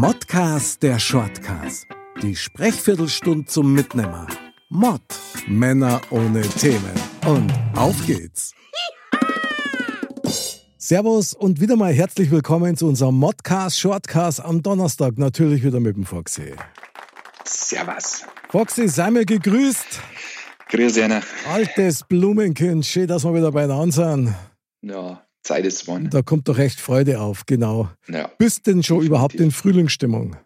Modcast 0.00 0.82
der 0.82 0.98
Shortcast. 0.98 1.86
Die 2.22 2.34
Sprechviertelstunde 2.34 3.44
zum 3.44 3.74
Mitnehmer. 3.74 4.26
Mod. 4.70 5.02
Männer 5.46 6.00
ohne 6.08 6.40
Themen. 6.40 6.94
Und 7.26 7.52
auf 7.76 8.06
geht's. 8.06 8.54
Servus 10.78 11.34
und 11.34 11.60
wieder 11.60 11.76
mal 11.76 11.92
herzlich 11.92 12.30
willkommen 12.30 12.78
zu 12.78 12.86
unserem 12.86 13.16
Modcast 13.16 13.78
Shortcast 13.78 14.40
am 14.40 14.62
Donnerstag. 14.62 15.18
Natürlich 15.18 15.62
wieder 15.62 15.80
mit 15.80 15.96
dem 15.96 16.06
Foxy. 16.06 16.54
Servus. 17.44 18.24
Foxy, 18.48 18.88
sei 18.88 19.10
mir 19.10 19.26
gegrüßt. 19.26 20.00
Grüß 20.70 20.96
einer. 20.96 21.20
Altes 21.52 22.04
Blumenkind, 22.04 22.86
schön, 22.86 23.06
dass 23.06 23.22
wir 23.24 23.34
wieder 23.34 23.52
beieinander 23.52 23.92
sind. 23.92 24.34
Ja, 24.80 25.22
Zeit 25.42 25.64
ist 25.64 25.88
wann. 25.88 26.10
Da 26.10 26.22
kommt 26.22 26.48
doch 26.48 26.58
echt 26.58 26.80
Freude 26.80 27.20
auf, 27.20 27.46
genau. 27.46 27.90
Ja. 28.08 28.30
Bist 28.38 28.66
denn 28.66 28.82
schon 28.82 29.02
überhaupt 29.02 29.34
in 29.34 29.50
Frühlingsstimmung? 29.50 30.36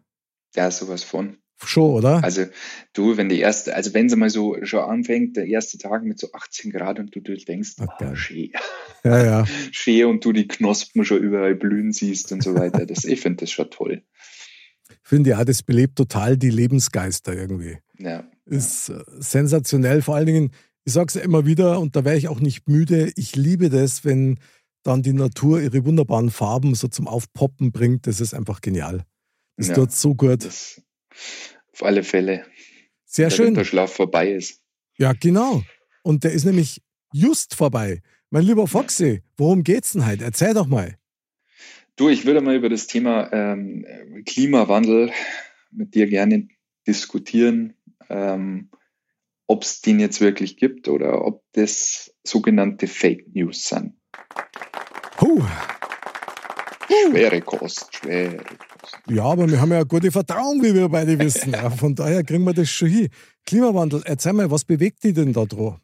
Ja, 0.54 0.70
sowas 0.70 1.02
von. 1.02 1.36
Schon, 1.62 1.92
oder? 1.92 2.22
Also 2.22 2.44
du, 2.92 3.16
wenn 3.16 3.28
die 3.28 3.38
erste, 3.38 3.74
also 3.74 3.94
wenn 3.94 4.08
sie 4.08 4.16
mal 4.16 4.30
so 4.30 4.56
schon 4.64 4.80
anfängt, 4.80 5.36
der 5.36 5.46
erste 5.46 5.78
Tag 5.78 6.04
mit 6.04 6.18
so 6.18 6.32
18 6.32 6.70
Grad 6.72 6.98
und 6.98 7.14
du, 7.14 7.20
du 7.20 7.36
denkst, 7.36 7.74
Ach, 7.78 7.86
oh, 8.00 8.14
schön, 8.14 8.50
Ja, 9.04 9.24
ja. 9.24 9.46
schön 9.72 10.06
und 10.06 10.24
du 10.24 10.32
die 10.32 10.48
Knospen 10.48 11.04
schon 11.04 11.18
überall 11.18 11.54
blühen 11.54 11.92
siehst 11.92 12.32
und 12.32 12.42
so 12.42 12.54
weiter. 12.54 12.86
Das, 12.86 13.04
ich 13.04 13.20
finde 13.20 13.44
das 13.44 13.50
schon 13.50 13.70
toll. 13.70 14.02
Finde 15.02 15.30
ja, 15.30 15.44
das 15.44 15.62
belebt 15.62 15.96
total 15.96 16.36
die 16.36 16.50
Lebensgeister 16.50 17.34
irgendwie. 17.34 17.78
Ja. 17.98 18.28
Ist 18.46 18.88
äh, 18.90 19.02
sensationell. 19.18 20.02
Vor 20.02 20.16
allen 20.16 20.26
Dingen, 20.26 20.50
ich 20.84 20.92
sage 20.92 21.06
es 21.08 21.14
ja 21.14 21.22
immer 21.22 21.46
wieder 21.46 21.80
und 21.80 21.96
da 21.96 22.04
wäre 22.04 22.16
ich 22.16 22.28
auch 22.28 22.40
nicht 22.40 22.68
müde. 22.68 23.12
Ich 23.16 23.36
liebe 23.36 23.70
das, 23.70 24.04
wenn 24.04 24.38
dann 24.84 25.02
die 25.02 25.12
Natur 25.12 25.60
ihre 25.60 25.84
wunderbaren 25.84 26.30
Farben 26.30 26.74
so 26.74 26.88
zum 26.88 27.08
Aufpoppen 27.08 27.72
bringt. 27.72 28.06
Das 28.06 28.20
ist 28.20 28.34
einfach 28.34 28.60
genial. 28.60 29.04
Das 29.56 29.68
Ja, 29.68 29.74
tut 29.74 29.92
so 29.92 30.14
gut. 30.14 30.44
Auf 30.44 31.82
alle 31.82 32.02
Fälle. 32.04 32.44
Sehr 33.04 33.28
der 33.28 33.36
schön. 33.36 33.46
Winterschlaf 33.48 33.92
vorbei 33.92 34.32
ist. 34.32 34.60
Ja, 34.96 35.12
genau. 35.12 35.62
Und 36.02 36.24
der 36.24 36.32
ist 36.32 36.44
nämlich 36.44 36.82
just 37.12 37.54
vorbei. 37.54 38.02
Mein 38.30 38.44
lieber 38.44 38.66
Foxy, 38.66 39.22
worum 39.36 39.64
geht's 39.64 39.92
denn 39.92 40.06
heute? 40.06 40.24
Erzähl 40.24 40.54
doch 40.54 40.66
mal. 40.66 40.96
Du, 41.96 42.08
ich 42.08 42.26
würde 42.26 42.40
mal 42.40 42.56
über 42.56 42.68
das 42.68 42.86
Thema 42.86 43.32
ähm, 43.32 43.86
Klimawandel 44.26 45.12
mit 45.70 45.94
dir 45.94 46.08
gerne 46.08 46.48
diskutieren, 46.86 47.74
ähm, 48.08 48.70
ob 49.46 49.62
es 49.62 49.80
den 49.80 50.00
jetzt 50.00 50.20
wirklich 50.20 50.56
gibt 50.56 50.88
oder 50.88 51.24
ob 51.24 51.44
das 51.52 52.12
sogenannte 52.24 52.88
Fake 52.88 53.34
News 53.34 53.68
sind. 53.68 53.94
Puh. 55.24 55.42
Schwere 56.86 57.40
Kost, 57.40 57.96
schwere 57.96 58.36
Kost. 58.36 58.98
Ja, 59.08 59.24
aber 59.24 59.50
wir 59.50 59.58
haben 59.58 59.70
ja 59.70 59.78
eine 59.78 59.86
gute 59.86 60.10
Verdauung, 60.10 60.62
wie 60.62 60.74
wir 60.74 60.86
beide 60.90 61.18
wissen. 61.18 61.52
Ja, 61.52 61.70
von 61.82 61.94
daher 61.94 62.22
kriegen 62.22 62.44
wir 62.44 62.52
das 62.52 62.68
schon 62.68 62.88
hin. 62.88 63.08
Klimawandel, 63.46 64.02
erzähl 64.04 64.34
mal, 64.34 64.50
was 64.50 64.66
bewegt 64.66 65.02
die 65.02 65.14
denn 65.14 65.32
da 65.32 65.46
dran? 65.46 65.80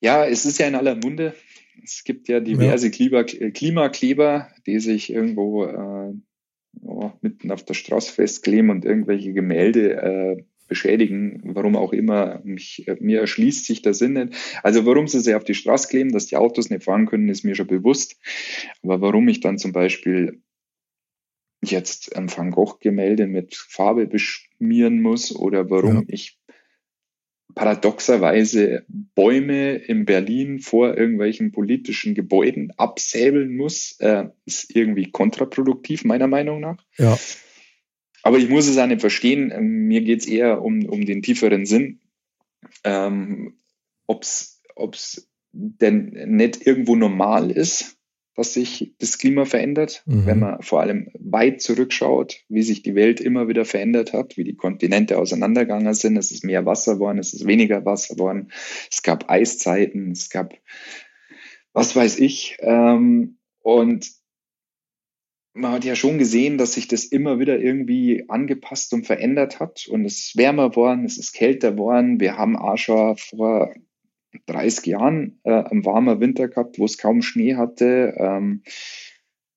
Ja, 0.00 0.24
es 0.24 0.46
ist 0.46 0.58
ja 0.58 0.68
in 0.68 0.76
aller 0.76 0.94
Munde. 0.94 1.34
Es 1.82 2.04
gibt 2.04 2.26
ja 2.28 2.40
diverse 2.40 2.90
Klima, 2.90 3.20
äh, 3.20 3.50
Klimakleber, 3.50 4.48
die 4.66 4.78
sich 4.80 5.12
irgendwo 5.12 5.66
äh, 5.66 6.14
ja, 6.82 7.18
mitten 7.20 7.50
auf 7.50 7.66
der 7.66 7.74
Straße 7.74 8.14
festkleben 8.14 8.70
und 8.70 8.86
irgendwelche 8.86 9.34
Gemälde 9.34 9.92
äh, 9.92 10.44
beschädigen, 10.68 11.40
warum 11.44 11.76
auch 11.76 11.92
immer. 11.92 12.40
Mich, 12.44 12.86
äh, 12.88 12.96
mir 13.00 13.20
erschließt 13.20 13.64
sich 13.66 13.82
der 13.82 13.94
Sinn 13.94 14.14
nicht. 14.14 14.34
Also 14.62 14.86
warum 14.86 15.08
sie 15.08 15.20
sich 15.20 15.34
auf 15.34 15.44
die 15.44 15.54
Straße 15.54 15.88
kleben, 15.88 16.12
dass 16.12 16.26
die 16.26 16.36
Autos 16.36 16.70
nicht 16.70 16.84
fahren 16.84 17.06
können, 17.06 17.28
ist 17.28 17.44
mir 17.44 17.54
schon 17.54 17.66
bewusst. 17.66 18.16
Aber 18.82 19.00
warum 19.00 19.28
ich 19.28 19.40
dann 19.40 19.58
zum 19.58 19.72
Beispiel 19.72 20.40
jetzt 21.62 22.14
ein 22.16 22.30
Van 22.30 22.50
Gogh-Gemälde 22.50 23.26
mit 23.26 23.54
Farbe 23.54 24.06
beschmieren 24.06 25.00
muss 25.00 25.34
oder 25.34 25.70
warum 25.70 25.96
Ja. 25.96 26.02
ich 26.08 26.38
paradoxerweise 27.54 28.84
Bäume 28.88 29.76
in 29.76 30.04
Berlin 30.04 30.58
vor 30.58 30.96
irgendwelchen 30.96 31.52
politischen 31.52 32.14
Gebäuden 32.14 32.72
absäbeln 32.76 33.56
muss, 33.56 33.96
äh, 34.00 34.24
ist 34.44 34.74
irgendwie 34.74 35.10
kontraproduktiv, 35.10 36.04
meiner 36.04 36.26
Meinung 36.26 36.60
nach. 36.60 36.84
Ja, 36.96 37.16
Aber 38.24 38.38
ich 38.38 38.48
muss 38.48 38.66
es 38.66 38.78
auch 38.78 38.86
nicht 38.86 39.02
verstehen. 39.02 39.52
Ähm, 39.54 39.86
Mir 39.86 40.00
geht 40.00 40.20
es 40.20 40.26
eher 40.26 40.62
um, 40.62 40.84
um 40.86 41.04
den 41.04 41.22
tieferen 41.22 41.66
Sinn. 41.66 42.00
Ähm, 42.82 43.58
Ob 44.06 44.22
es 44.24 45.30
denn 45.52 46.36
nicht 46.36 46.66
irgendwo 46.66 46.96
normal 46.96 47.50
ist, 47.50 47.96
dass 48.34 48.54
sich 48.54 48.94
das 48.98 49.18
Klima 49.18 49.44
verändert, 49.44 50.02
Mhm. 50.06 50.26
wenn 50.26 50.38
man 50.40 50.62
vor 50.62 50.80
allem 50.80 51.08
weit 51.14 51.60
zurückschaut, 51.60 52.40
wie 52.48 52.62
sich 52.62 52.82
die 52.82 52.96
Welt 52.96 53.20
immer 53.20 53.46
wieder 53.46 53.64
verändert 53.64 54.12
hat, 54.12 54.36
wie 54.36 54.42
die 54.42 54.56
Kontinente 54.56 55.18
auseinandergegangen 55.18 55.94
sind. 55.94 56.16
Es 56.16 56.32
ist 56.32 56.42
mehr 56.44 56.66
Wasser 56.66 56.94
geworden, 56.94 57.18
es 57.18 57.32
ist 57.32 57.46
weniger 57.46 57.84
Wasser 57.84 58.16
geworden, 58.16 58.50
es 58.90 59.02
gab 59.02 59.30
Eiszeiten, 59.30 60.10
es 60.10 60.30
gab 60.30 60.54
was 61.72 61.94
weiß 61.94 62.18
ich. 62.18 62.56
Ähm, 62.60 63.38
und 63.60 64.10
man 65.54 65.72
hat 65.72 65.84
ja 65.84 65.94
schon 65.94 66.18
gesehen, 66.18 66.58
dass 66.58 66.74
sich 66.74 66.88
das 66.88 67.04
immer 67.04 67.38
wieder 67.38 67.58
irgendwie 67.58 68.24
angepasst 68.28 68.92
und 68.92 69.06
verändert 69.06 69.60
hat. 69.60 69.86
Und 69.88 70.04
es 70.04 70.18
ist 70.18 70.36
wärmer 70.36 70.70
geworden, 70.70 71.04
es 71.04 71.16
ist 71.16 71.32
kälter 71.32 71.72
geworden. 71.72 72.18
Wir 72.18 72.36
haben 72.36 72.56
auch 72.56 72.76
schon 72.76 73.16
vor 73.16 73.72
30 74.46 74.86
Jahren 74.86 75.38
äh, 75.44 75.52
einen 75.52 75.84
warmen 75.84 76.20
Winter 76.20 76.48
gehabt, 76.48 76.78
wo 76.80 76.84
es 76.84 76.98
kaum 76.98 77.22
Schnee 77.22 77.54
hatte. 77.54 78.14
Ähm, 78.18 78.62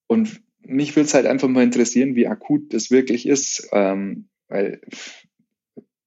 und 0.06 0.42
mich 0.62 0.96
würde 0.96 1.08
es 1.08 1.16
halt 1.16 1.26
einfach 1.26 1.48
mal 1.48 1.64
interessieren, 1.64 2.16
wie 2.16 2.28
akut 2.28 2.74
das 2.74 2.92
wirklich 2.92 3.28
ist. 3.28 3.68
Ähm, 3.72 4.30
weil 4.48 4.82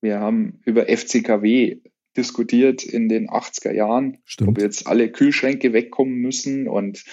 wir 0.00 0.20
haben 0.20 0.60
über 0.64 0.86
FCKW 0.86 1.80
diskutiert 2.16 2.84
in 2.84 3.08
den 3.08 3.28
80er 3.28 3.72
Jahren, 3.72 4.18
stimmt. 4.24 4.50
ob 4.50 4.60
jetzt 4.60 4.86
alle 4.86 5.10
Kühlschränke 5.10 5.72
wegkommen 5.72 6.14
müssen 6.14 6.68
und 6.68 7.04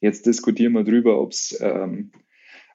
jetzt 0.00 0.26
diskutieren 0.26 0.72
wir 0.72 0.84
drüber, 0.84 1.20
ob's, 1.20 1.58
ähm, 1.60 2.12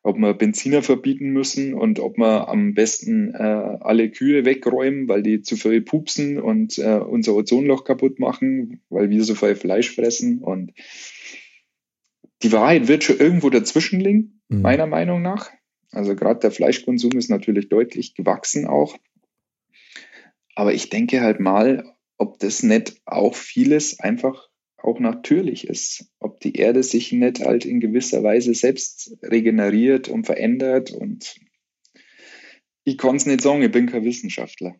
ob 0.04 0.18
wir 0.18 0.34
Benziner 0.34 0.82
verbieten 0.82 1.30
müssen 1.30 1.74
und 1.74 2.00
ob 2.00 2.18
wir 2.18 2.50
am 2.50 2.74
besten 2.74 3.34
äh, 3.34 3.38
alle 3.38 4.10
Kühe 4.10 4.46
wegräumen, 4.46 5.08
weil 5.08 5.22
die 5.22 5.42
zu 5.42 5.56
viel 5.56 5.82
pupsen 5.82 6.40
und 6.40 6.78
äh, 6.80 6.96
unser 6.96 7.36
Ozonloch 7.36 7.84
kaputt 7.84 8.20
machen, 8.20 8.82
weil 8.90 9.10
wir 9.10 9.24
so 9.24 9.36
viel 9.36 9.56
Fleisch 9.56 9.94
fressen 9.94 10.40
und 10.40 10.74
die 12.42 12.52
Wahrheit 12.52 12.88
wird 12.88 13.04
schon 13.04 13.20
irgendwo 13.20 13.50
dazwischen 13.52 14.00
liegen, 14.00 14.42
Mhm. 14.52 14.62
meiner 14.62 14.86
Meinung 14.86 15.22
nach. 15.22 15.50
Also 15.92 16.16
gerade 16.16 16.40
der 16.40 16.52
Fleischkonsum 16.52 17.12
ist 17.14 17.30
natürlich 17.30 17.70
deutlich 17.70 18.16
gewachsen 18.16 18.68
auch. 18.68 18.98
Aber 20.56 20.74
ich 20.74 20.90
denke 20.90 21.22
halt 21.22 21.40
mal, 21.40 21.86
ob 22.18 22.40
das 22.40 22.62
nicht 22.62 23.02
auch 23.06 23.36
vieles 23.36 24.00
einfach 24.00 24.50
auch 24.84 25.00
natürlich 25.00 25.68
ist. 25.68 26.06
Ob 26.20 26.40
die 26.40 26.56
Erde 26.56 26.84
sich 26.84 27.12
nicht 27.12 27.40
halt 27.40 27.66
in 27.66 27.80
gewisser 27.80 28.24
Weise 28.24 28.54
selbst 28.54 29.16
regeneriert 29.22 30.08
und 30.08 30.26
verändert. 30.26 30.92
Und 30.92 31.36
ich 32.84 32.98
kann 32.98 33.16
es 33.16 33.26
nicht 33.26 33.42
sagen, 33.42 33.62
ich 33.62 33.72
bin 33.72 33.88
kein 33.88 34.04
Wissenschaftler. 34.04 34.76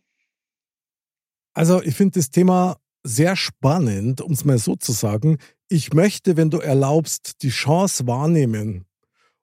Also, 1.54 1.82
ich 1.84 1.96
finde 1.96 2.20
das 2.20 2.32
Thema 2.32 2.78
sehr 3.04 3.36
spannend, 3.36 4.22
um 4.22 4.32
es 4.32 4.46
mal 4.46 4.58
so 4.58 4.76
zu 4.76 4.92
sagen. 4.92 5.38
Ich 5.68 5.94
möchte, 5.94 6.38
wenn 6.38 6.50
du 6.50 6.60
erlaubst, 6.60 7.42
die 7.42 7.50
Chance 7.50 8.08
wahrnehmen, 8.08 8.86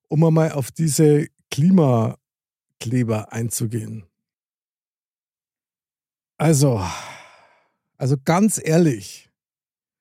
um 0.08 0.24
einmal 0.24 0.52
auf 0.52 0.70
diese 0.70 1.26
Klimakleber 1.50 3.32
einzugehen. 3.32 4.04
Also, 6.38 6.80
also 7.96 8.16
ganz 8.24 8.60
ehrlich, 8.62 9.27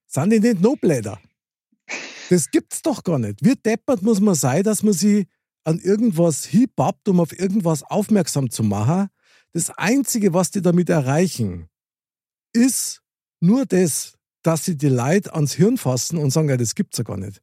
sind 0.08 0.32
die 0.32 0.40
nicht 0.40 0.62
Nobläder? 0.62 1.20
Das 2.30 2.50
gibt's 2.52 2.82
doch 2.82 3.04
gar 3.04 3.20
nicht. 3.20 3.44
Wie 3.44 3.56
deppert 3.56 4.02
muss 4.02 4.20
man 4.20 4.36
sein, 4.36 4.64
dass 4.64 4.84
man 4.84 4.94
sie 4.94 5.28
an 5.68 5.80
irgendwas 5.80 6.46
hiebappt, 6.46 7.10
um 7.10 7.20
auf 7.20 7.38
irgendwas 7.38 7.84
aufmerksam 7.84 8.50
zu 8.50 8.64
machen. 8.64 9.10
Das 9.52 9.70
Einzige, 9.70 10.34
was 10.34 10.50
die 10.50 10.62
damit 10.62 10.90
erreichen, 10.90 11.68
ist 12.54 13.02
nur 13.42 13.66
das, 13.66 14.18
dass 14.44 14.64
sie 14.64 14.78
die 14.78 14.88
Leute 14.88 15.34
ans 15.34 15.54
Hirn 15.54 15.78
fassen 15.78 16.20
und 16.20 16.32
sagen, 16.32 16.48
ja, 16.48 16.56
das 16.56 16.74
gibt's 16.74 16.98
ja 16.98 17.04
gar 17.04 17.18
nicht. 17.18 17.42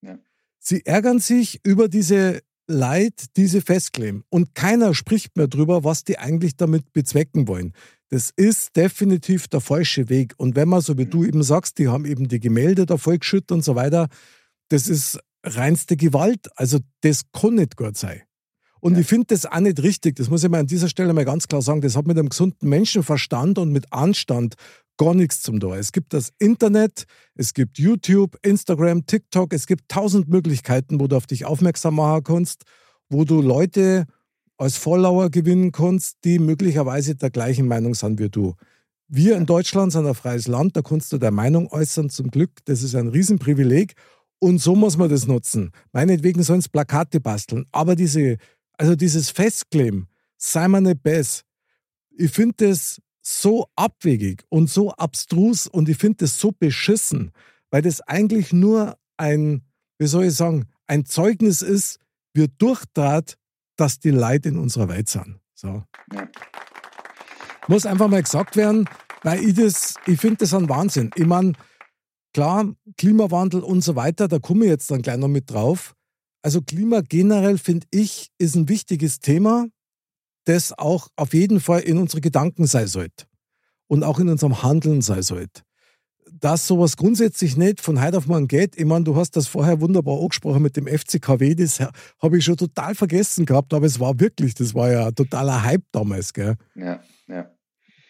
Ja. 0.00 0.16
Sie 0.60 0.86
ärgern 0.86 1.18
sich 1.18 1.60
über 1.64 1.88
diese 1.88 2.40
Leid, 2.68 3.36
diese 3.36 3.62
festkleben. 3.62 4.22
Und 4.28 4.54
keiner 4.54 4.94
spricht 4.94 5.36
mehr 5.36 5.48
drüber, 5.48 5.82
was 5.82 6.04
die 6.04 6.18
eigentlich 6.18 6.56
damit 6.56 6.92
bezwecken 6.92 7.48
wollen. 7.48 7.74
Das 8.10 8.30
ist 8.34 8.76
definitiv 8.76 9.46
der 9.48 9.60
falsche 9.60 10.08
Weg. 10.08 10.34
Und 10.36 10.56
wenn 10.56 10.68
man, 10.68 10.80
so 10.80 10.98
wie 10.98 11.06
du 11.06 11.24
eben 11.24 11.42
sagst, 11.44 11.78
die 11.78 11.88
haben 11.88 12.04
eben 12.04 12.28
die 12.28 12.40
Gemälde 12.40 12.84
da 12.84 12.96
vollgeschüttet 12.96 13.52
und 13.52 13.64
so 13.64 13.76
weiter, 13.76 14.08
das 14.68 14.88
ist 14.88 15.20
reinste 15.44 15.96
Gewalt. 15.96 16.48
Also 16.56 16.78
das 17.02 17.22
kann 17.32 17.54
nicht 17.54 17.76
gut 17.76 17.96
sein. 17.96 18.22
Und 18.80 18.94
ja. 18.94 19.00
ich 19.00 19.06
finde 19.06 19.26
das 19.28 19.46
auch 19.46 19.60
nicht 19.60 19.82
richtig. 19.82 20.16
Das 20.16 20.28
muss 20.28 20.42
ich 20.42 20.50
mal 20.50 20.60
an 20.60 20.66
dieser 20.66 20.88
Stelle 20.88 21.12
mal 21.12 21.24
ganz 21.24 21.46
klar 21.46 21.62
sagen. 21.62 21.82
Das 21.82 21.96
hat 21.96 22.06
mit 22.06 22.18
einem 22.18 22.30
gesunden 22.30 22.68
Menschenverstand 22.68 23.58
und 23.58 23.70
mit 23.72 23.92
Anstand 23.92 24.54
gar 24.96 25.14
nichts 25.14 25.42
zum 25.42 25.60
Tor. 25.60 25.76
Es 25.76 25.92
gibt 25.92 26.12
das 26.12 26.32
Internet, 26.38 27.04
es 27.34 27.54
gibt 27.54 27.78
YouTube, 27.78 28.36
Instagram, 28.42 29.06
TikTok, 29.06 29.52
es 29.52 29.66
gibt 29.66 29.88
tausend 29.88 30.28
Möglichkeiten, 30.28 31.00
wo 31.00 31.06
du 31.06 31.16
auf 31.16 31.26
dich 31.26 31.44
aufmerksam 31.44 31.94
machen 31.94 32.24
kannst, 32.24 32.64
wo 33.08 33.24
du 33.24 33.40
Leute 33.40 34.06
als 34.60 34.76
Follower 34.76 35.30
gewinnen 35.30 35.72
kannst, 35.72 36.18
die 36.24 36.38
möglicherweise 36.38 37.14
der 37.14 37.30
gleichen 37.30 37.66
Meinung 37.66 37.94
sind 37.94 38.20
wie 38.20 38.28
du. 38.28 38.54
Wir 39.08 39.36
in 39.36 39.46
Deutschland 39.46 39.90
sind 39.90 40.06
ein 40.06 40.14
freies 40.14 40.46
Land, 40.48 40.76
da 40.76 40.82
kannst 40.82 41.12
du 41.12 41.18
deine 41.18 41.34
Meinung 41.34 41.66
äußern, 41.68 42.10
zum 42.10 42.30
Glück. 42.30 42.50
Das 42.66 42.82
ist 42.82 42.94
ein 42.94 43.08
Riesenprivileg. 43.08 43.94
Und 44.38 44.58
so 44.58 44.76
muss 44.76 44.98
man 44.98 45.08
das 45.08 45.26
nutzen. 45.26 45.72
Meinetwegen 45.92 46.42
sollen 46.42 46.60
es 46.60 46.68
Plakate 46.68 47.20
basteln. 47.20 47.64
Aber 47.72 47.96
diese, 47.96 48.36
also 48.76 48.94
dieses 48.94 49.30
Festkleben, 49.30 50.08
sei 50.36 50.68
mal 50.68 50.82
nicht 50.82 51.02
besser. 51.02 51.42
Ich 52.10 52.30
finde 52.30 52.68
das 52.68 53.00
so 53.22 53.66
abwegig 53.76 54.44
und 54.50 54.68
so 54.68 54.90
abstrus 54.92 55.66
und 55.68 55.88
ich 55.88 55.96
finde 55.96 56.18
das 56.18 56.38
so 56.38 56.52
beschissen, 56.52 57.32
weil 57.70 57.80
das 57.80 58.02
eigentlich 58.02 58.52
nur 58.52 58.98
ein, 59.16 59.62
wie 59.98 60.06
soll 60.06 60.24
ich 60.24 60.34
sagen, 60.34 60.66
ein 60.86 61.06
Zeugnis 61.06 61.62
ist, 61.62 61.98
wie 62.34 62.48
durchtrat, 62.58 63.36
dass 63.80 63.98
die 63.98 64.10
Leute 64.10 64.50
in 64.50 64.58
unserer 64.58 64.88
Welt 64.88 65.08
sind. 65.08 65.40
So. 65.54 65.84
Ja. 66.12 66.28
Muss 67.68 67.86
einfach 67.86 68.08
mal 68.08 68.22
gesagt 68.22 68.56
werden, 68.56 68.88
weil 69.22 69.44
ich 69.44 69.54
das, 69.54 69.94
ich 70.06 70.20
finde 70.20 70.38
das 70.38 70.54
ein 70.54 70.68
Wahnsinn. 70.68 71.10
Ich 71.14 71.26
meine, 71.26 71.52
klar, 72.34 72.72
Klimawandel 72.96 73.62
und 73.62 73.82
so 73.82 73.96
weiter, 73.96 74.28
da 74.28 74.38
komme 74.38 74.64
ich 74.64 74.70
jetzt 74.70 74.90
dann 74.90 75.02
gleich 75.02 75.18
noch 75.18 75.28
mit 75.28 75.50
drauf. 75.50 75.94
Also 76.42 76.62
Klima 76.62 77.00
generell, 77.02 77.58
finde 77.58 77.86
ich, 77.90 78.30
ist 78.38 78.54
ein 78.54 78.68
wichtiges 78.68 79.20
Thema 79.20 79.66
das 80.44 80.76
auch 80.76 81.08
auf 81.16 81.34
jeden 81.34 81.60
Fall 81.60 81.80
in 81.80 81.98
unsere 81.98 82.20
Gedanken 82.20 82.66
sein 82.66 82.86
sollte 82.86 83.26
und 83.86 84.02
auch 84.02 84.18
in 84.18 84.28
unserem 84.28 84.62
Handeln 84.62 85.00
sein 85.00 85.22
sollte. 85.22 85.62
Dass 86.32 86.66
sowas 86.66 86.96
grundsätzlich 86.96 87.56
nicht 87.56 87.80
von 87.80 88.00
heute 88.00 88.18
auf 88.18 88.26
morgen 88.26 88.48
geht, 88.48 88.76
ich 88.76 88.84
meine, 88.84 89.04
du 89.04 89.16
hast 89.16 89.36
das 89.36 89.46
vorher 89.46 89.80
wunderbar 89.80 90.20
angesprochen 90.20 90.62
mit 90.62 90.76
dem 90.76 90.86
FCKW, 90.86 91.54
das 91.54 91.80
habe 92.20 92.38
ich 92.38 92.44
schon 92.44 92.56
total 92.56 92.94
vergessen 92.94 93.46
gehabt, 93.46 93.74
aber 93.74 93.86
es 93.86 93.98
war 93.98 94.18
wirklich, 94.20 94.54
das 94.54 94.74
war 94.74 94.90
ja 94.90 95.10
totaler 95.10 95.64
Hype 95.64 95.84
damals, 95.92 96.32
gell? 96.32 96.56
Ja, 96.74 97.02
ja. 97.26 97.50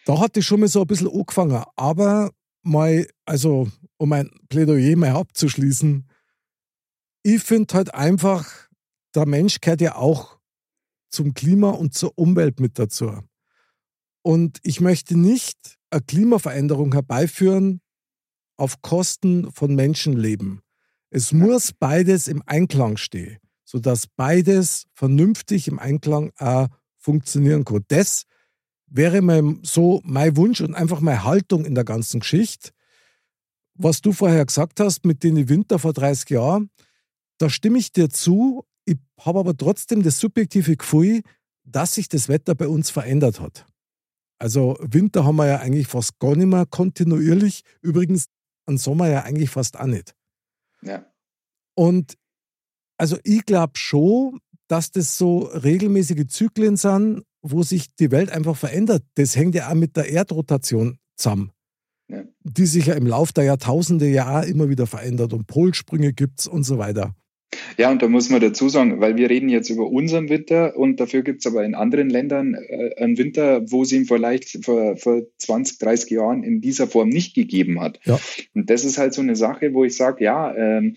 Da 0.05 0.19
hatte 0.19 0.39
ich 0.39 0.45
schon 0.45 0.59
mal 0.59 0.67
so 0.67 0.81
ein 0.81 0.87
bisschen 0.87 1.09
angefangen, 1.09 1.63
aber 1.75 2.31
mal, 2.63 3.07
also 3.25 3.69
um 3.97 4.09
mein 4.09 4.29
Plädoyer 4.49 4.95
mal 4.95 5.11
abzuschließen, 5.11 6.07
ich 7.23 7.43
finde 7.43 7.73
halt 7.73 7.93
einfach, 7.93 8.47
der 9.15 9.25
Mensch 9.25 9.61
gehört 9.61 9.81
ja 9.81 9.95
auch 9.95 10.39
zum 11.09 11.33
Klima 11.33 11.69
und 11.69 11.93
zur 11.93 12.17
Umwelt 12.17 12.59
mit 12.59 12.79
dazu. 12.79 13.11
Und 14.23 14.59
ich 14.63 14.81
möchte 14.81 15.17
nicht 15.17 15.77
eine 15.89 16.01
Klimaveränderung 16.01 16.93
herbeiführen 16.93 17.81
auf 18.61 18.83
Kosten 18.83 19.51
von 19.51 19.73
Menschenleben. 19.73 20.61
Es 21.09 21.33
muss 21.33 21.73
beides 21.73 22.27
im 22.27 22.43
Einklang 22.45 22.95
stehen, 22.97 23.39
sodass 23.65 24.05
beides 24.05 24.85
vernünftig 24.93 25.67
im 25.67 25.79
Einklang 25.79 26.31
auch 26.37 26.67
funktionieren 26.95 27.65
kann. 27.65 27.83
Das 27.87 28.25
wäre 28.85 29.23
mein, 29.23 29.59
so 29.63 30.01
mein 30.03 30.37
Wunsch 30.37 30.61
und 30.61 30.75
einfach 30.75 30.99
meine 30.99 31.23
Haltung 31.23 31.65
in 31.65 31.73
der 31.73 31.83
ganzen 31.83 32.19
Geschichte. 32.19 32.69
Was 33.73 34.01
du 34.01 34.11
vorher 34.11 34.45
gesagt 34.45 34.79
hast 34.79 35.05
mit 35.05 35.23
den 35.23 35.49
Winter 35.49 35.79
vor 35.79 35.93
30 35.93 36.29
Jahren, 36.29 36.69
da 37.39 37.49
stimme 37.49 37.79
ich 37.79 37.91
dir 37.91 38.09
zu, 38.09 38.63
ich 38.85 38.97
habe 39.19 39.39
aber 39.39 39.57
trotzdem 39.57 40.03
das 40.03 40.19
subjektive 40.19 40.77
Gefühl, 40.77 41.21
dass 41.63 41.95
sich 41.95 42.09
das 42.09 42.29
Wetter 42.29 42.53
bei 42.53 42.67
uns 42.67 42.91
verändert 42.91 43.39
hat. 43.39 43.65
Also 44.37 44.77
Winter 44.81 45.25
haben 45.25 45.37
wir 45.37 45.47
ja 45.47 45.57
eigentlich 45.57 45.87
fast 45.87 46.19
gar 46.19 46.35
nicht 46.35 46.47
mehr 46.47 46.67
kontinuierlich. 46.67 47.63
Übrigens, 47.81 48.27
am 48.71 48.77
Sommer 48.77 49.09
ja 49.09 49.23
eigentlich 49.23 49.49
fast 49.49 49.79
auch 49.79 49.85
nicht. 49.85 50.15
Ja. 50.81 51.05
Und 51.75 52.17
also 52.97 53.17
ich 53.23 53.45
glaube 53.45 53.73
schon, 53.75 54.39
dass 54.67 54.91
das 54.91 55.17
so 55.17 55.39
regelmäßige 55.39 56.27
Zyklen 56.27 56.77
sind, 56.77 57.23
wo 57.41 57.63
sich 57.63 57.93
die 57.95 58.11
Welt 58.11 58.29
einfach 58.29 58.55
verändert. 58.55 59.03
Das 59.15 59.35
hängt 59.35 59.55
ja 59.55 59.69
auch 59.69 59.73
mit 59.73 59.97
der 59.97 60.09
Erdrotation 60.09 60.97
zusammen, 61.15 61.51
ja. 62.07 62.23
die 62.43 62.65
sich 62.65 62.85
ja 62.85 62.93
im 62.93 63.07
Laufe 63.07 63.33
der 63.33 63.43
Jahrtausende 63.45 64.07
ja 64.07 64.41
immer 64.41 64.69
wieder 64.69 64.87
verändert 64.87 65.33
und 65.33 65.47
Polsprünge 65.47 66.13
gibt 66.13 66.39
es 66.39 66.47
und 66.47 66.63
so 66.63 66.77
weiter. 66.77 67.15
Ja, 67.77 67.91
und 67.91 68.01
da 68.01 68.07
muss 68.07 68.29
man 68.29 68.41
dazu 68.41 68.69
sagen, 68.69 68.99
weil 69.01 69.17
wir 69.17 69.29
reden 69.29 69.49
jetzt 69.49 69.69
über 69.69 69.87
unseren 69.87 70.29
Winter 70.29 70.77
und 70.77 70.99
dafür 70.99 71.21
gibt 71.21 71.39
es 71.39 71.51
aber 71.51 71.63
in 71.65 71.75
anderen 71.75 72.09
Ländern 72.09 72.53
äh, 72.53 72.95
einen 72.95 73.17
Winter, 73.17 73.69
wo 73.69 73.83
es 73.83 73.91
ihn 73.91 74.05
vielleicht 74.05 74.63
vor, 74.63 74.97
vor 74.97 75.23
20, 75.37 75.79
30 75.79 76.11
Jahren 76.11 76.43
in 76.43 76.61
dieser 76.61 76.87
Form 76.87 77.09
nicht 77.09 77.33
gegeben 77.35 77.81
hat. 77.81 77.99
Ja. 78.05 78.19
Und 78.53 78.69
das 78.69 78.85
ist 78.85 78.97
halt 78.97 79.13
so 79.13 79.21
eine 79.21 79.35
Sache, 79.35 79.73
wo 79.73 79.83
ich 79.83 79.95
sage, 79.95 80.23
ja, 80.23 80.55
ähm, 80.55 80.95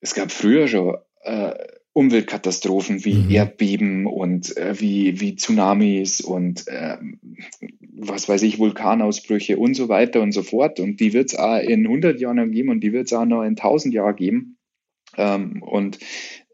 es 0.00 0.14
gab 0.14 0.30
früher 0.30 0.68
schon 0.68 0.96
äh, 1.22 1.54
Umweltkatastrophen 1.92 3.04
wie 3.04 3.14
mhm. 3.14 3.30
Erdbeben 3.30 4.06
und 4.06 4.56
äh, 4.56 4.78
wie, 4.78 5.20
wie 5.20 5.34
Tsunamis 5.34 6.20
und 6.20 6.68
äh, 6.68 6.96
was 7.80 8.28
weiß 8.28 8.42
ich, 8.42 8.60
Vulkanausbrüche 8.60 9.56
und 9.56 9.74
so 9.74 9.88
weiter 9.88 10.20
und 10.22 10.30
so 10.30 10.44
fort. 10.44 10.78
Und 10.78 11.00
die 11.00 11.12
wird 11.12 11.32
es 11.32 11.38
auch 11.38 11.58
in 11.58 11.86
100 11.86 12.20
Jahren 12.20 12.52
geben 12.52 12.68
und 12.68 12.80
die 12.80 12.92
wird 12.92 13.06
es 13.06 13.12
auch 13.12 13.24
noch 13.24 13.42
in 13.42 13.56
1000 13.56 13.94
Jahren 13.94 14.14
geben. 14.14 14.57
Ähm, 15.16 15.62
und 15.62 15.98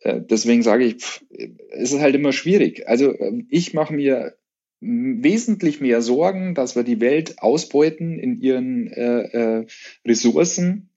äh, 0.03 0.21
deswegen 0.21 0.63
sage 0.63 0.85
ich, 0.85 0.97
pff, 0.97 1.25
es 1.71 1.93
ist 1.93 2.01
halt 2.01 2.15
immer 2.15 2.33
schwierig. 2.33 2.89
Also 2.89 3.13
äh, 3.13 3.45
ich 3.49 3.75
mache 3.75 3.95
mir 3.95 4.37
wesentlich 4.81 5.81
mehr 5.81 6.03
Sorgen, 6.03 6.55
dass 6.55 6.77
wir 6.77 6.83
die 6.83 7.01
Welt 7.01 7.39
ausbeuten 7.39 8.19
in 8.19 8.41
ihren 8.41 8.89
äh, 8.89 9.61
äh, 9.61 9.67
Ressourcen, 10.07 10.91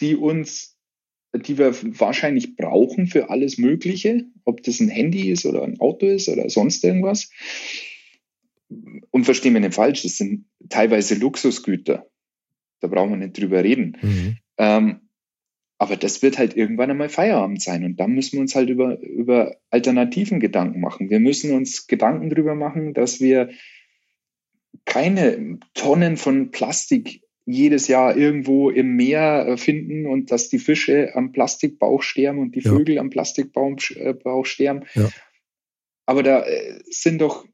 die 0.00 0.16
uns, 0.16 0.76
die 1.34 1.56
wir 1.56 1.74
wahrscheinlich 1.98 2.56
brauchen 2.56 3.06
für 3.06 3.30
alles 3.30 3.56
Mögliche, 3.56 4.26
ob 4.44 4.62
das 4.62 4.80
ein 4.80 4.88
Handy 4.88 5.30
ist 5.30 5.46
oder 5.46 5.62
ein 5.62 5.80
Auto 5.80 6.06
ist 6.06 6.28
oder 6.28 6.50
sonst 6.50 6.84
irgendwas. 6.84 7.30
Und 9.10 9.24
verstehen 9.24 9.54
wir 9.54 9.60
nicht 9.60 9.74
falsch, 9.74 10.02
das 10.02 10.18
sind 10.18 10.44
teilweise 10.68 11.14
Luxusgüter. 11.14 12.06
Da 12.80 12.88
brauchen 12.88 13.10
wir 13.10 13.16
nicht 13.16 13.38
drüber 13.38 13.64
reden. 13.64 13.96
Mhm. 14.02 14.36
Ähm, 14.58 15.00
aber 15.82 15.96
das 15.96 16.22
wird 16.22 16.38
halt 16.38 16.56
irgendwann 16.56 16.92
einmal 16.92 17.08
Feierabend 17.08 17.60
sein. 17.60 17.82
Und 17.82 17.98
dann 17.98 18.12
müssen 18.12 18.34
wir 18.34 18.40
uns 18.40 18.54
halt 18.54 18.70
über, 18.70 19.00
über 19.00 19.56
Alternativen 19.68 20.38
Gedanken 20.38 20.78
machen. 20.78 21.10
Wir 21.10 21.18
müssen 21.18 21.50
uns 21.50 21.88
Gedanken 21.88 22.30
darüber 22.30 22.54
machen, 22.54 22.94
dass 22.94 23.20
wir 23.20 23.50
keine 24.84 25.58
Tonnen 25.74 26.16
von 26.16 26.52
Plastik 26.52 27.22
jedes 27.46 27.88
Jahr 27.88 28.16
irgendwo 28.16 28.70
im 28.70 28.94
Meer 28.94 29.44
äh, 29.48 29.56
finden 29.56 30.06
und 30.06 30.30
dass 30.30 30.48
die 30.48 30.60
Fische 30.60 31.16
am 31.16 31.32
Plastikbauch 31.32 32.02
sterben 32.02 32.38
und 32.38 32.54
die 32.54 32.60
ja. 32.60 32.70
Vögel 32.70 33.00
am 33.00 33.10
Plastikbauch 33.10 33.76
äh, 33.96 34.44
sterben. 34.44 34.84
Ja. 34.94 35.10
Aber 36.06 36.22
da 36.22 36.44
äh, 36.44 36.78
sind 36.90 37.20
doch 37.20 37.44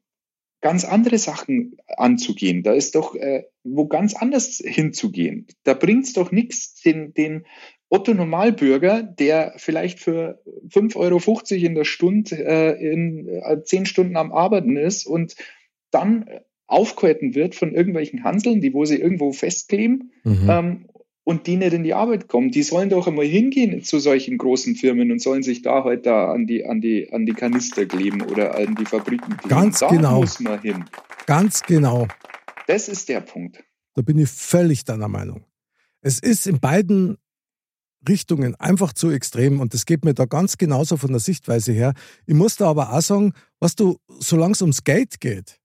ganz 0.61 0.85
andere 0.85 1.17
Sachen 1.17 1.77
anzugehen. 1.87 2.61
Da 2.61 2.73
ist 2.73 2.93
doch 2.93 3.15
äh, 3.15 3.45
wo 3.63 3.87
ganz 3.87 4.13
anders 4.13 4.61
hinzugehen. 4.63 5.47
Da 5.63 5.73
bringt 5.73 6.05
es 6.05 6.13
doch 6.13 6.31
nichts, 6.31 6.79
den, 6.81 7.15
den 7.15 7.47
Otto 7.89 8.13
Normalbürger, 8.13 9.01
der 9.01 9.53
vielleicht 9.57 9.99
für 9.99 10.39
5,50 10.69 10.95
Euro 10.95 11.65
in 11.65 11.75
der 11.75 11.85
Stunde 11.85 12.35
äh, 12.35 12.93
in 12.93 13.27
äh, 13.27 13.63
10 13.63 13.87
Stunden 13.87 14.15
am 14.15 14.31
Arbeiten 14.31 14.77
ist 14.77 15.07
und 15.07 15.35
dann 15.91 16.29
aufgehalten 16.67 17.33
wird 17.33 17.55
von 17.55 17.73
irgendwelchen 17.73 18.23
Hanseln, 18.23 18.61
die 18.61 18.73
wo 18.73 18.85
sie 18.85 18.97
irgendwo 18.97 19.33
festkleben 19.33 20.11
mhm. 20.23 20.49
ähm, 20.49 20.85
und 21.23 21.47
die 21.47 21.57
nicht 21.57 21.73
in 21.73 21.83
die 21.83 21.95
Arbeit 21.95 22.27
kommen. 22.27 22.51
Die 22.51 22.61
sollen 22.61 22.89
doch 22.89 23.07
einmal 23.07 23.25
hingehen 23.25 23.83
zu 23.83 23.97
solchen 23.97 24.37
großen 24.37 24.75
Firmen 24.75 25.11
und 25.11 25.19
sollen 25.19 25.41
sich 25.41 25.63
da 25.63 25.83
halt 25.83 26.05
da 26.05 26.31
an 26.31 26.45
die, 26.45 26.65
an 26.65 26.81
die, 26.81 27.11
an 27.11 27.25
die 27.25 27.33
Kanister 27.33 27.87
kleben 27.87 28.21
oder 28.21 28.55
an 28.55 28.75
die 28.75 28.85
Fabriken 28.85 29.35
kleben. 29.37 29.49
Ganz 29.49 29.79
da 29.79 29.87
genau. 29.87 30.19
muss 30.21 30.39
man 30.39 30.61
hin. 30.61 30.85
Ganz 31.25 31.63
genau. 31.63 32.07
Das 32.67 32.87
ist 32.87 33.09
der 33.09 33.21
Punkt. 33.21 33.63
Da 33.95 34.03
bin 34.03 34.19
ich 34.19 34.29
völlig 34.29 34.85
deiner 34.85 35.07
Meinung. 35.07 35.43
Es 36.01 36.19
ist 36.19 36.45
in 36.45 36.59
beiden 36.59 37.17
Richtungen 38.07 38.55
einfach 38.55 38.93
zu 38.93 39.09
extrem 39.09 39.59
und 39.59 39.73
das 39.73 39.85
geht 39.85 40.05
mir 40.05 40.13
da 40.13 40.25
ganz 40.25 40.57
genauso 40.57 40.97
von 40.97 41.11
der 41.11 41.19
Sichtweise 41.19 41.71
her. 41.71 41.93
Ich 42.25 42.33
muss 42.33 42.55
da 42.55 42.69
aber 42.69 42.93
auch 42.93 43.01
sagen, 43.01 43.33
was 43.59 43.75
du, 43.75 43.97
solange 44.19 44.53
es 44.53 44.61
ums 44.61 44.83
Geld 44.83 45.19
geht, 45.19 45.59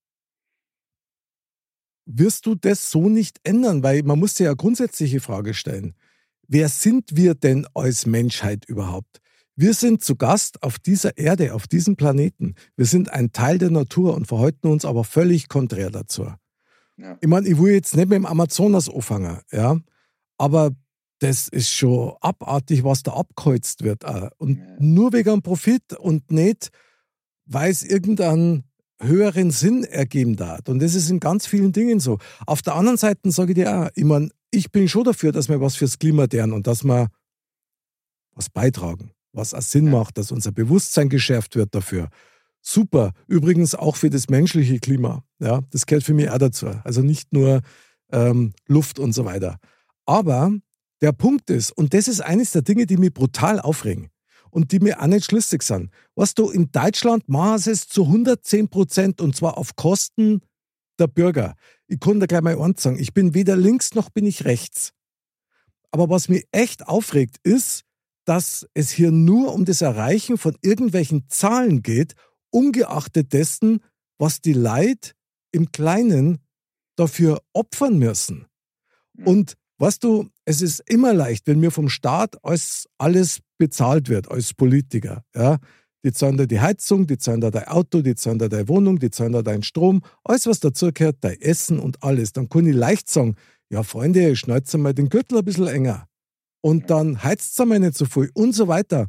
wirst 2.06 2.46
du 2.46 2.54
das 2.54 2.90
so 2.90 3.08
nicht 3.08 3.38
ändern, 3.44 3.82
weil 3.82 4.02
man 4.02 4.18
muss 4.18 4.34
sich 4.34 4.44
ja 4.44 4.50
eine 4.50 4.56
grundsätzliche 4.56 5.20
Frage 5.20 5.54
stellen. 5.54 5.94
Wer 6.46 6.68
sind 6.68 7.16
wir 7.16 7.34
denn 7.34 7.66
als 7.74 8.06
Menschheit 8.06 8.64
überhaupt? 8.66 9.20
Wir 9.56 9.72
sind 9.72 10.02
zu 10.02 10.16
Gast 10.16 10.62
auf 10.62 10.78
dieser 10.78 11.16
Erde, 11.16 11.54
auf 11.54 11.66
diesem 11.68 11.96
Planeten. 11.96 12.56
Wir 12.76 12.86
sind 12.86 13.10
ein 13.10 13.32
Teil 13.32 13.58
der 13.58 13.70
Natur 13.70 14.14
und 14.14 14.26
verhalten 14.26 14.66
uns 14.66 14.84
aber 14.84 15.04
völlig 15.04 15.48
konträr 15.48 15.90
dazu. 15.90 16.26
Ja. 16.96 17.16
Ich 17.20 17.28
meine, 17.28 17.48
ich 17.48 17.58
will 17.58 17.72
jetzt 17.72 17.96
nicht 17.96 18.08
mit 18.08 18.16
dem 18.16 18.26
Amazonas 18.26 18.88
anfangen, 18.88 19.38
ja, 19.52 19.78
aber 20.38 20.72
das 21.20 21.48
ist 21.48 21.70
schon 21.70 22.14
abartig, 22.20 22.84
was 22.84 23.02
da 23.02 23.12
abgeholzt 23.12 23.82
wird. 23.82 24.04
Und 24.38 24.58
ja. 24.58 24.64
nur 24.78 25.12
wegen 25.12 25.42
Profit 25.42 25.92
und 25.94 26.30
nicht, 26.30 26.70
weil 27.46 27.70
es 27.70 27.82
irgendeinen 27.82 28.64
höheren 29.00 29.50
Sinn 29.50 29.84
ergeben 29.84 30.36
darf. 30.36 30.68
Und 30.68 30.80
das 30.80 30.94
ist 30.94 31.10
in 31.10 31.20
ganz 31.20 31.46
vielen 31.46 31.72
Dingen 31.72 32.00
so. 32.00 32.18
Auf 32.46 32.62
der 32.62 32.74
anderen 32.74 32.96
Seite 32.96 33.30
sage 33.30 33.52
ich 33.52 33.56
dir 33.56 33.72
auch, 33.72 33.88
ich 33.94 34.04
meine, 34.04 34.30
ich 34.50 34.70
bin 34.70 34.88
schon 34.88 35.04
dafür, 35.04 35.32
dass 35.32 35.48
wir 35.48 35.60
was 35.60 35.76
fürs 35.76 35.98
Klima 35.98 36.26
tun 36.26 36.52
und 36.52 36.66
dass 36.66 36.84
wir 36.84 37.08
was 38.34 38.50
beitragen 38.50 39.14
was 39.34 39.54
auch 39.54 39.62
Sinn 39.62 39.90
macht, 39.90 40.16
dass 40.16 40.32
unser 40.32 40.52
Bewusstsein 40.52 41.08
geschärft 41.08 41.56
wird 41.56 41.74
dafür. 41.74 42.08
Super. 42.60 43.12
Übrigens 43.26 43.74
auch 43.74 43.96
für 43.96 44.08
das 44.08 44.28
menschliche 44.28 44.78
Klima. 44.78 45.24
Ja, 45.38 45.60
das 45.70 45.86
gehört 45.86 46.04
für 46.04 46.14
mich 46.14 46.30
auch 46.30 46.38
dazu. 46.38 46.68
Also 46.84 47.02
nicht 47.02 47.32
nur 47.32 47.60
ähm, 48.10 48.54
Luft 48.66 48.98
und 48.98 49.12
so 49.12 49.24
weiter. 49.24 49.58
Aber 50.06 50.52
der 51.04 51.12
Punkt 51.12 51.50
ist, 51.50 51.70
und 51.70 51.92
das 51.92 52.08
ist 52.08 52.22
eines 52.22 52.52
der 52.52 52.62
Dinge, 52.62 52.86
die 52.86 52.96
mich 52.96 53.12
brutal 53.12 53.60
aufregen 53.60 54.08
und 54.50 54.72
die 54.72 54.78
mir 54.78 55.02
auch 55.02 55.06
nicht 55.06 55.26
schlüssig 55.26 55.62
sind. 55.62 55.90
Was 56.14 56.32
du 56.32 56.48
in 56.48 56.72
Deutschland 56.72 57.28
machst, 57.28 57.66
es 57.66 57.88
zu 57.88 58.04
110 58.04 58.68
Prozent 58.70 59.20
und 59.20 59.36
zwar 59.36 59.58
auf 59.58 59.76
Kosten 59.76 60.40
der 60.98 61.06
Bürger. 61.08 61.56
Ich 61.88 62.00
kann 62.00 62.20
da 62.20 62.26
gleich 62.26 62.40
mal 62.40 62.58
eins 62.58 62.82
sagen. 62.82 62.98
Ich 62.98 63.12
bin 63.12 63.34
weder 63.34 63.54
links 63.54 63.94
noch 63.94 64.08
bin 64.08 64.24
ich 64.24 64.46
rechts. 64.46 64.92
Aber 65.90 66.08
was 66.08 66.30
mich 66.30 66.46
echt 66.52 66.88
aufregt, 66.88 67.36
ist, 67.42 67.82
dass 68.24 68.66
es 68.72 68.90
hier 68.90 69.10
nur 69.10 69.52
um 69.52 69.66
das 69.66 69.82
Erreichen 69.82 70.38
von 70.38 70.56
irgendwelchen 70.62 71.28
Zahlen 71.28 71.82
geht, 71.82 72.14
ungeachtet 72.48 73.34
dessen, 73.34 73.80
was 74.16 74.40
die 74.40 74.54
Leid 74.54 75.14
im 75.52 75.70
Kleinen 75.70 76.38
dafür 76.96 77.42
opfern 77.52 77.98
müssen. 77.98 78.46
Mhm. 79.12 79.26
Und 79.26 79.54
weißt 79.78 80.04
du, 80.04 80.28
es 80.44 80.62
ist 80.62 80.80
immer 80.88 81.12
leicht, 81.14 81.46
wenn 81.46 81.60
mir 81.60 81.70
vom 81.70 81.88
Staat 81.88 82.42
als 82.44 82.88
alles 82.98 83.40
bezahlt 83.58 84.08
wird, 84.08 84.30
als 84.30 84.54
Politiker. 84.54 85.24
Ja? 85.34 85.58
Die 86.04 86.12
zahlen 86.12 86.36
da 86.36 86.46
die 86.46 86.60
Heizung, 86.60 87.06
die 87.06 87.18
zahlen 87.18 87.40
da 87.40 87.50
dein 87.50 87.68
Auto, 87.68 88.02
die 88.02 88.14
zahlen 88.14 88.38
da 88.38 88.48
deine 88.48 88.68
Wohnung, 88.68 88.98
die 88.98 89.10
zahlen 89.10 89.32
da 89.32 89.42
deinen 89.42 89.62
Strom, 89.62 90.02
alles, 90.22 90.46
was 90.46 90.60
dazugehört, 90.60 91.16
dein 91.20 91.40
Essen 91.40 91.78
und 91.78 92.02
alles. 92.02 92.32
Dann 92.32 92.48
kann 92.48 92.66
ich 92.66 92.74
leicht 92.74 93.08
sagen, 93.08 93.36
ja, 93.70 93.82
Freunde, 93.82 94.36
schneidet 94.36 94.72
mal 94.74 94.92
den 94.92 95.08
Gürtel 95.08 95.38
ein 95.38 95.44
bisschen 95.44 95.66
enger 95.66 96.06
und 96.64 96.88
dann 96.88 97.22
heizt 97.22 97.60
es 97.60 97.66
nicht 97.66 97.94
so 97.94 98.06
viel 98.06 98.30
und 98.32 98.52
so 98.52 98.68
weiter. 98.68 99.08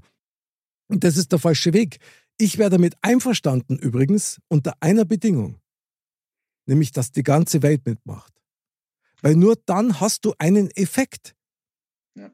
Und 0.89 1.05
das 1.05 1.15
ist 1.15 1.31
der 1.31 1.39
falsche 1.39 1.73
Weg. 1.73 1.99
Ich 2.37 2.57
wäre 2.57 2.69
damit 2.69 2.95
einverstanden 3.01 3.77
übrigens 3.77 4.41
unter 4.49 4.73
einer 4.81 5.05
Bedingung, 5.05 5.61
nämlich 6.65 6.91
dass 6.91 7.13
die 7.13 7.23
ganze 7.23 7.61
Welt 7.61 7.85
mitmacht. 7.85 8.34
Weil 9.25 9.35
nur 9.35 9.55
dann 9.65 9.99
hast 9.99 10.25
du 10.25 10.35
einen 10.37 10.69
Effekt. 10.69 11.35
Ja. 12.15 12.31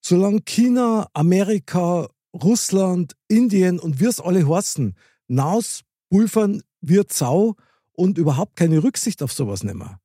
Solange 0.00 0.42
China, 0.42 1.08
Amerika, 1.12 2.08
Russland, 2.32 3.16
Indien 3.26 3.80
und 3.80 3.98
wir 3.98 4.08
es 4.08 4.20
alle 4.20 4.46
horsten, 4.46 4.94
naus, 5.26 5.82
pulvern, 6.08 6.62
wir 6.80 7.08
Zau 7.08 7.56
und 7.92 8.16
überhaupt 8.16 8.54
keine 8.54 8.84
Rücksicht 8.84 9.24
auf 9.24 9.32
sowas 9.32 9.64
nehmen, 9.64 9.96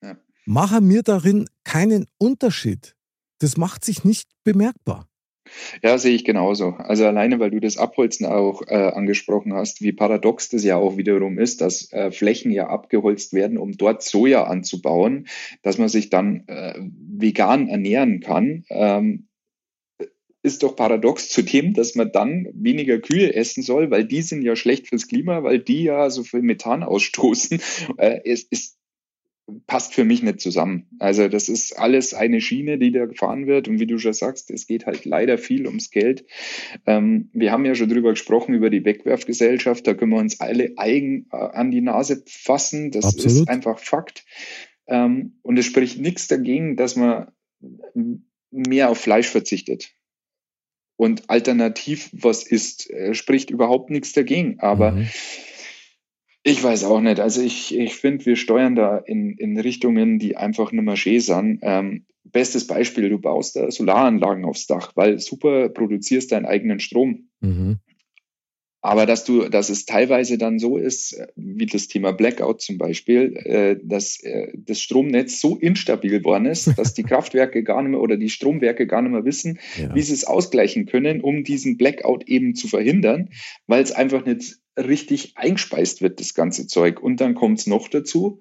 ja. 0.00 0.16
machen 0.46 0.88
wir 0.88 1.02
darin 1.02 1.48
keinen 1.64 2.06
Unterschied 2.18 2.94
das 3.38 3.56
macht 3.56 3.84
sich 3.84 4.04
nicht 4.04 4.28
bemerkbar. 4.44 5.08
Ja, 5.82 5.98
sehe 5.98 6.14
ich 6.14 6.24
genauso. 6.24 6.74
Also 6.78 7.06
alleine, 7.06 7.40
weil 7.40 7.50
du 7.50 7.60
das 7.60 7.76
Abholzen 7.76 8.26
auch 8.26 8.62
äh, 8.66 8.74
angesprochen 8.74 9.54
hast, 9.54 9.82
wie 9.82 9.92
paradox 9.92 10.48
das 10.48 10.64
ja 10.64 10.76
auch 10.76 10.96
wiederum 10.96 11.38
ist, 11.38 11.60
dass 11.60 11.92
äh, 11.92 12.10
Flächen 12.10 12.50
ja 12.50 12.68
abgeholzt 12.68 13.32
werden, 13.32 13.58
um 13.58 13.72
dort 13.72 14.02
Soja 14.02 14.44
anzubauen, 14.44 15.26
dass 15.62 15.78
man 15.78 15.88
sich 15.88 16.10
dann 16.10 16.44
äh, 16.48 16.74
vegan 16.78 17.68
ernähren 17.68 18.20
kann. 18.20 18.64
Ähm, 18.70 19.28
ist 20.42 20.62
doch 20.62 20.76
paradox 20.76 21.28
zu 21.28 21.42
dem, 21.42 21.74
dass 21.74 21.94
man 21.94 22.12
dann 22.12 22.48
weniger 22.54 22.98
Kühe 22.98 23.34
essen 23.34 23.62
soll, 23.62 23.90
weil 23.90 24.04
die 24.04 24.22
sind 24.22 24.42
ja 24.42 24.54
schlecht 24.56 24.88
fürs 24.88 25.08
Klima, 25.08 25.42
weil 25.42 25.58
die 25.58 25.82
ja 25.82 26.10
so 26.10 26.22
viel 26.22 26.42
Methan 26.42 26.82
ausstoßen. 26.82 27.60
Äh, 27.96 28.20
es 28.24 28.44
ist 28.44 28.77
passt 29.66 29.94
für 29.94 30.04
mich 30.04 30.22
nicht 30.22 30.40
zusammen. 30.40 30.86
Also 30.98 31.28
das 31.28 31.48
ist 31.48 31.78
alles 31.78 32.14
eine 32.14 32.40
Schiene, 32.40 32.78
die 32.78 32.92
da 32.92 33.06
gefahren 33.06 33.46
wird. 33.46 33.68
Und 33.68 33.80
wie 33.80 33.86
du 33.86 33.98
schon 33.98 34.12
sagst, 34.12 34.50
es 34.50 34.66
geht 34.66 34.86
halt 34.86 35.04
leider 35.04 35.38
viel 35.38 35.66
ums 35.66 35.90
Geld. 35.90 36.24
Ähm, 36.86 37.30
wir 37.32 37.50
haben 37.52 37.64
ja 37.64 37.74
schon 37.74 37.88
drüber 37.88 38.10
gesprochen, 38.10 38.54
über 38.54 38.70
die 38.70 38.84
Wegwerfgesellschaft. 38.84 39.86
Da 39.86 39.94
können 39.94 40.12
wir 40.12 40.18
uns 40.18 40.40
alle 40.40 40.74
eigen 40.76 41.28
äh, 41.32 41.36
an 41.36 41.70
die 41.70 41.80
Nase 41.80 42.22
fassen. 42.26 42.90
Das 42.90 43.06
Absolut. 43.06 43.26
ist 43.26 43.48
einfach 43.48 43.78
Fakt. 43.78 44.24
Ähm, 44.86 45.38
und 45.42 45.58
es 45.58 45.66
spricht 45.66 45.98
nichts 45.98 46.28
dagegen, 46.28 46.76
dass 46.76 46.96
man 46.96 47.30
mehr 48.50 48.90
auf 48.90 48.98
Fleisch 48.98 49.28
verzichtet. 49.28 49.92
Und 50.96 51.30
alternativ 51.30 52.10
was 52.12 52.42
isst, 52.42 52.90
äh, 52.90 53.14
spricht 53.14 53.50
überhaupt 53.50 53.90
nichts 53.90 54.12
dagegen. 54.12 54.60
Aber 54.60 54.92
mhm 54.92 55.08
ich 56.48 56.62
weiß 56.62 56.84
auch 56.84 57.00
nicht. 57.00 57.20
Also 57.20 57.42
ich, 57.42 57.76
ich 57.76 57.94
finde, 57.94 58.24
wir 58.26 58.36
steuern 58.36 58.74
da 58.74 58.98
in, 58.98 59.32
in 59.36 59.58
Richtungen, 59.58 60.18
die 60.18 60.36
einfach 60.36 60.72
nicht 60.72 60.84
mehr 60.84 60.96
schön 60.96 61.20
sind. 61.20 61.58
Ähm, 61.62 62.06
bestes 62.24 62.66
Beispiel, 62.66 63.08
du 63.08 63.18
baust 63.18 63.56
da 63.56 63.70
Solaranlagen 63.70 64.44
aufs 64.44 64.66
Dach, 64.66 64.92
weil 64.94 65.18
super 65.18 65.68
produzierst 65.68 66.32
deinen 66.32 66.46
eigenen 66.46 66.80
Strom. 66.80 67.28
Mhm. 67.40 67.78
Aber 68.80 69.06
dass 69.06 69.24
du, 69.24 69.48
dass 69.48 69.70
es 69.70 69.86
teilweise 69.86 70.38
dann 70.38 70.60
so 70.60 70.78
ist, 70.78 71.20
wie 71.34 71.66
das 71.66 71.88
Thema 71.88 72.12
Blackout 72.12 72.60
zum 72.60 72.78
Beispiel, 72.78 73.36
äh, 73.36 73.76
dass 73.82 74.22
äh, 74.22 74.52
das 74.56 74.80
Stromnetz 74.80 75.40
so 75.40 75.56
instabil 75.56 76.10
geworden 76.10 76.46
ist, 76.46 76.68
dass 76.78 76.94
die 76.94 77.02
Kraftwerke 77.02 77.64
gar 77.64 77.82
nicht 77.82 77.90
mehr 77.90 78.00
oder 78.00 78.16
die 78.16 78.30
Stromwerke 78.30 78.86
gar 78.86 79.02
nicht 79.02 79.10
mehr 79.10 79.24
wissen, 79.24 79.58
ja. 79.80 79.92
wie 79.94 80.02
sie 80.02 80.14
es 80.14 80.24
ausgleichen 80.24 80.86
können, 80.86 81.20
um 81.20 81.42
diesen 81.42 81.76
Blackout 81.76 82.28
eben 82.28 82.54
zu 82.54 82.68
verhindern, 82.68 83.30
weil 83.66 83.82
es 83.82 83.90
einfach 83.90 84.24
nicht 84.24 84.58
richtig 84.76 85.32
eingespeist 85.36 86.00
wird, 86.00 86.20
das 86.20 86.34
ganze 86.34 86.68
Zeug. 86.68 87.02
Und 87.02 87.20
dann 87.20 87.34
kommt 87.34 87.58
es 87.58 87.66
noch 87.66 87.88
dazu, 87.88 88.40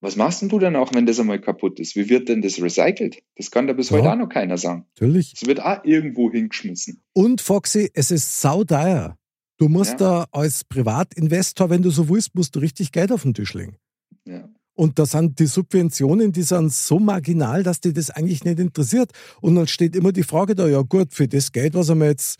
was 0.00 0.16
machst 0.16 0.42
denn 0.42 0.48
du 0.48 0.58
dann 0.58 0.76
auch, 0.76 0.92
wenn 0.94 1.06
das 1.06 1.18
einmal 1.18 1.40
kaputt 1.40 1.80
ist? 1.80 1.96
Wie 1.96 2.08
wird 2.08 2.28
denn 2.28 2.40
das 2.42 2.60
recycelt? 2.60 3.18
Das 3.36 3.50
kann 3.50 3.66
da 3.66 3.72
bis 3.72 3.90
ja, 3.90 3.98
heute 3.98 4.12
auch 4.12 4.16
noch 4.16 4.28
keiner 4.28 4.56
sagen. 4.56 4.86
Natürlich. 4.94 5.34
Es 5.34 5.46
wird 5.46 5.60
auch 5.60 5.84
irgendwo 5.84 6.30
hingeschmissen. 6.30 7.02
Und 7.12 7.40
Foxy, 7.40 7.90
es 7.94 8.10
ist 8.10 8.40
saudeuer. 8.40 9.16
Du 9.58 9.68
musst 9.68 9.92
ja. 9.92 9.96
da 9.96 10.26
als 10.30 10.64
Privatinvestor, 10.64 11.68
wenn 11.68 11.82
du 11.82 11.90
so 11.90 12.08
willst, 12.08 12.34
musst 12.34 12.54
du 12.54 12.60
richtig 12.60 12.92
Geld 12.92 13.12
auf 13.12 13.22
den 13.22 13.34
Tisch 13.34 13.54
legen. 13.54 13.76
Ja. 14.24 14.48
Und 14.74 15.00
da 15.00 15.06
sind 15.06 15.40
die 15.40 15.46
Subventionen, 15.46 16.30
die 16.30 16.44
sind 16.44 16.72
so 16.72 17.00
marginal, 17.00 17.64
dass 17.64 17.80
die 17.80 17.92
das 17.92 18.10
eigentlich 18.10 18.44
nicht 18.44 18.60
interessiert. 18.60 19.10
Und 19.40 19.56
dann 19.56 19.66
steht 19.66 19.96
immer 19.96 20.12
die 20.12 20.22
Frage 20.22 20.54
da, 20.54 20.68
ja 20.68 20.82
gut, 20.82 21.12
für 21.12 21.26
das 21.26 21.50
Geld, 21.50 21.74
was 21.74 21.88
er 21.88 21.96
mir 21.96 22.06
jetzt 22.06 22.38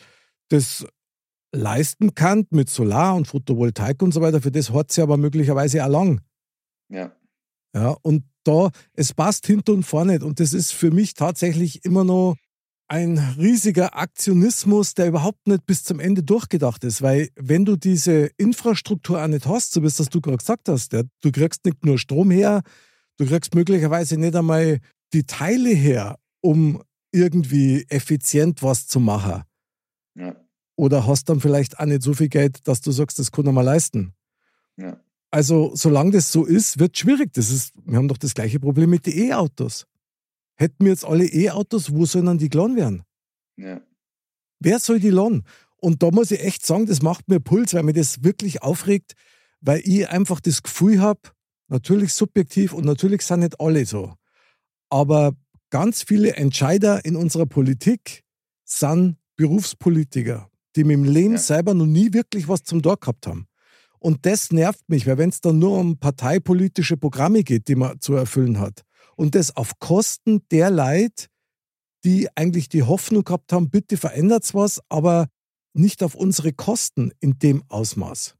das 0.48 0.86
leisten 1.52 2.14
kann 2.14 2.46
mit 2.50 2.70
Solar 2.70 3.16
und 3.16 3.26
Photovoltaik 3.26 4.00
und 4.02 4.14
so 4.14 4.20
weiter, 4.20 4.40
für 4.40 4.52
das 4.52 4.70
hat 4.70 4.92
sie 4.92 5.02
aber 5.02 5.16
möglicherweise 5.16 5.84
auch 5.84 5.88
lang. 5.88 6.20
Ja. 6.88 7.12
Ja, 7.74 7.96
und 8.02 8.24
da, 8.44 8.70
es 8.94 9.12
passt 9.12 9.46
hinter 9.46 9.72
und 9.72 9.82
vorne. 9.82 10.20
Und 10.24 10.38
das 10.38 10.52
ist 10.52 10.72
für 10.72 10.92
mich 10.92 11.14
tatsächlich 11.14 11.84
immer 11.84 12.04
noch 12.04 12.36
ein 12.88 13.18
riesiger 13.38 13.96
Aktionismus, 13.96 14.94
der 14.94 15.08
überhaupt 15.08 15.46
nicht 15.46 15.66
bis 15.66 15.84
zum 15.84 16.00
Ende 16.00 16.22
durchgedacht 16.22 16.84
ist. 16.84 17.02
Weil 17.02 17.28
wenn 17.36 17.66
du 17.66 17.76
diese 17.76 18.30
Infrastruktur 18.38 19.22
auch 19.22 19.28
nicht 19.28 19.46
hast, 19.46 19.72
so 19.72 19.82
wie 19.82 19.86
es 19.86 19.96
das 19.96 20.08
du 20.08 20.20
gerade 20.22 20.38
gesagt 20.38 20.68
hast, 20.68 20.94
ja, 20.94 21.02
du 21.20 21.30
kriegst 21.30 21.64
nicht 21.66 21.84
nur 21.84 21.98
Strom 21.98 22.30
her, 22.30 22.62
du 23.18 23.26
kriegst 23.26 23.54
möglicherweise 23.54 24.16
nicht 24.16 24.34
einmal 24.34 24.78
die 25.12 25.24
Teile 25.24 25.70
her, 25.70 26.18
um 26.40 26.82
irgendwie 27.12 27.84
effizient 27.88 28.62
was 28.62 28.86
zu 28.86 29.00
machen. 29.00 29.42
Ja. 30.14 30.34
Oder 30.76 31.06
hast 31.06 31.28
dann 31.28 31.40
vielleicht 31.40 31.78
auch 31.78 31.86
nicht 31.86 32.02
so 32.02 32.14
viel 32.14 32.28
Geld, 32.28 32.66
dass 32.66 32.80
du 32.80 32.90
sagst, 32.90 33.18
das 33.18 33.32
kann 33.32 33.44
man 33.44 33.54
mal 33.54 33.62
leisten. 33.62 34.14
Ja. 34.76 34.98
Also, 35.30 35.72
solange 35.74 36.12
das 36.12 36.32
so 36.32 36.46
ist, 36.46 36.78
wird 36.78 36.94
es 36.94 37.00
schwierig. 37.00 37.32
Das 37.34 37.50
ist, 37.50 37.72
wir 37.84 37.98
haben 37.98 38.08
doch 38.08 38.16
das 38.16 38.32
gleiche 38.32 38.60
Problem 38.60 38.88
mit 38.88 39.04
den 39.04 39.18
E-Autos. 39.18 39.86
Hätten 40.58 40.84
wir 40.84 40.92
jetzt 40.92 41.04
alle 41.04 41.24
E-Autos, 41.24 41.92
wo 41.92 42.04
sollen 42.04 42.26
dann 42.26 42.38
die 42.38 42.48
geladen 42.48 42.76
werden? 42.76 43.02
Ja. 43.56 43.80
Wer 44.60 44.78
soll 44.80 44.98
die 44.98 45.10
laden? 45.10 45.44
Und 45.76 46.02
da 46.02 46.10
muss 46.10 46.30
ich 46.30 46.40
echt 46.40 46.66
sagen, 46.66 46.86
das 46.86 47.00
macht 47.00 47.28
mir 47.28 47.40
Puls, 47.40 47.72
weil 47.74 47.84
mir 47.84 47.92
das 47.92 48.24
wirklich 48.24 48.62
aufregt, 48.62 49.14
weil 49.60 49.80
ich 49.84 50.08
einfach 50.08 50.40
das 50.40 50.62
Gefühl 50.62 51.00
habe, 51.00 51.20
natürlich 51.68 52.12
subjektiv 52.12 52.72
und 52.72 52.84
natürlich 52.84 53.22
sind 53.22 53.40
nicht 53.40 53.60
alle 53.60 53.86
so. 53.86 54.14
Aber 54.90 55.36
ganz 55.70 56.02
viele 56.02 56.34
Entscheider 56.34 57.04
in 57.04 57.14
unserer 57.14 57.46
Politik 57.46 58.24
sind 58.64 59.16
Berufspolitiker 59.36 60.50
die 60.78 60.84
mit 60.84 60.96
dem 60.96 61.04
Leben 61.04 61.32
ja. 61.32 61.38
selber 61.38 61.74
noch 61.74 61.86
nie 61.86 62.12
wirklich 62.12 62.48
was 62.48 62.62
zum 62.62 62.82
Tor 62.82 62.98
gehabt 62.98 63.26
haben. 63.26 63.46
Und 63.98 64.24
das 64.26 64.52
nervt 64.52 64.88
mich, 64.88 65.06
weil 65.06 65.18
wenn 65.18 65.30
es 65.30 65.40
dann 65.40 65.58
nur 65.58 65.76
um 65.76 65.98
parteipolitische 65.98 66.96
Programme 66.96 67.42
geht, 67.42 67.66
die 67.66 67.74
man 67.74 68.00
zu 68.00 68.14
erfüllen 68.14 68.60
hat, 68.60 68.84
und 69.18 69.34
das 69.34 69.56
auf 69.56 69.78
Kosten 69.80 70.42
der 70.50 70.70
Leid, 70.70 71.28
die 72.04 72.28
eigentlich 72.36 72.68
die 72.68 72.84
Hoffnung 72.84 73.24
gehabt 73.24 73.52
haben, 73.52 73.68
bitte 73.68 73.96
verändert's 73.96 74.54
was, 74.54 74.80
aber 74.88 75.26
nicht 75.74 76.02
auf 76.02 76.14
unsere 76.14 76.52
Kosten 76.52 77.12
in 77.20 77.38
dem 77.38 77.64
Ausmaß. 77.68 78.36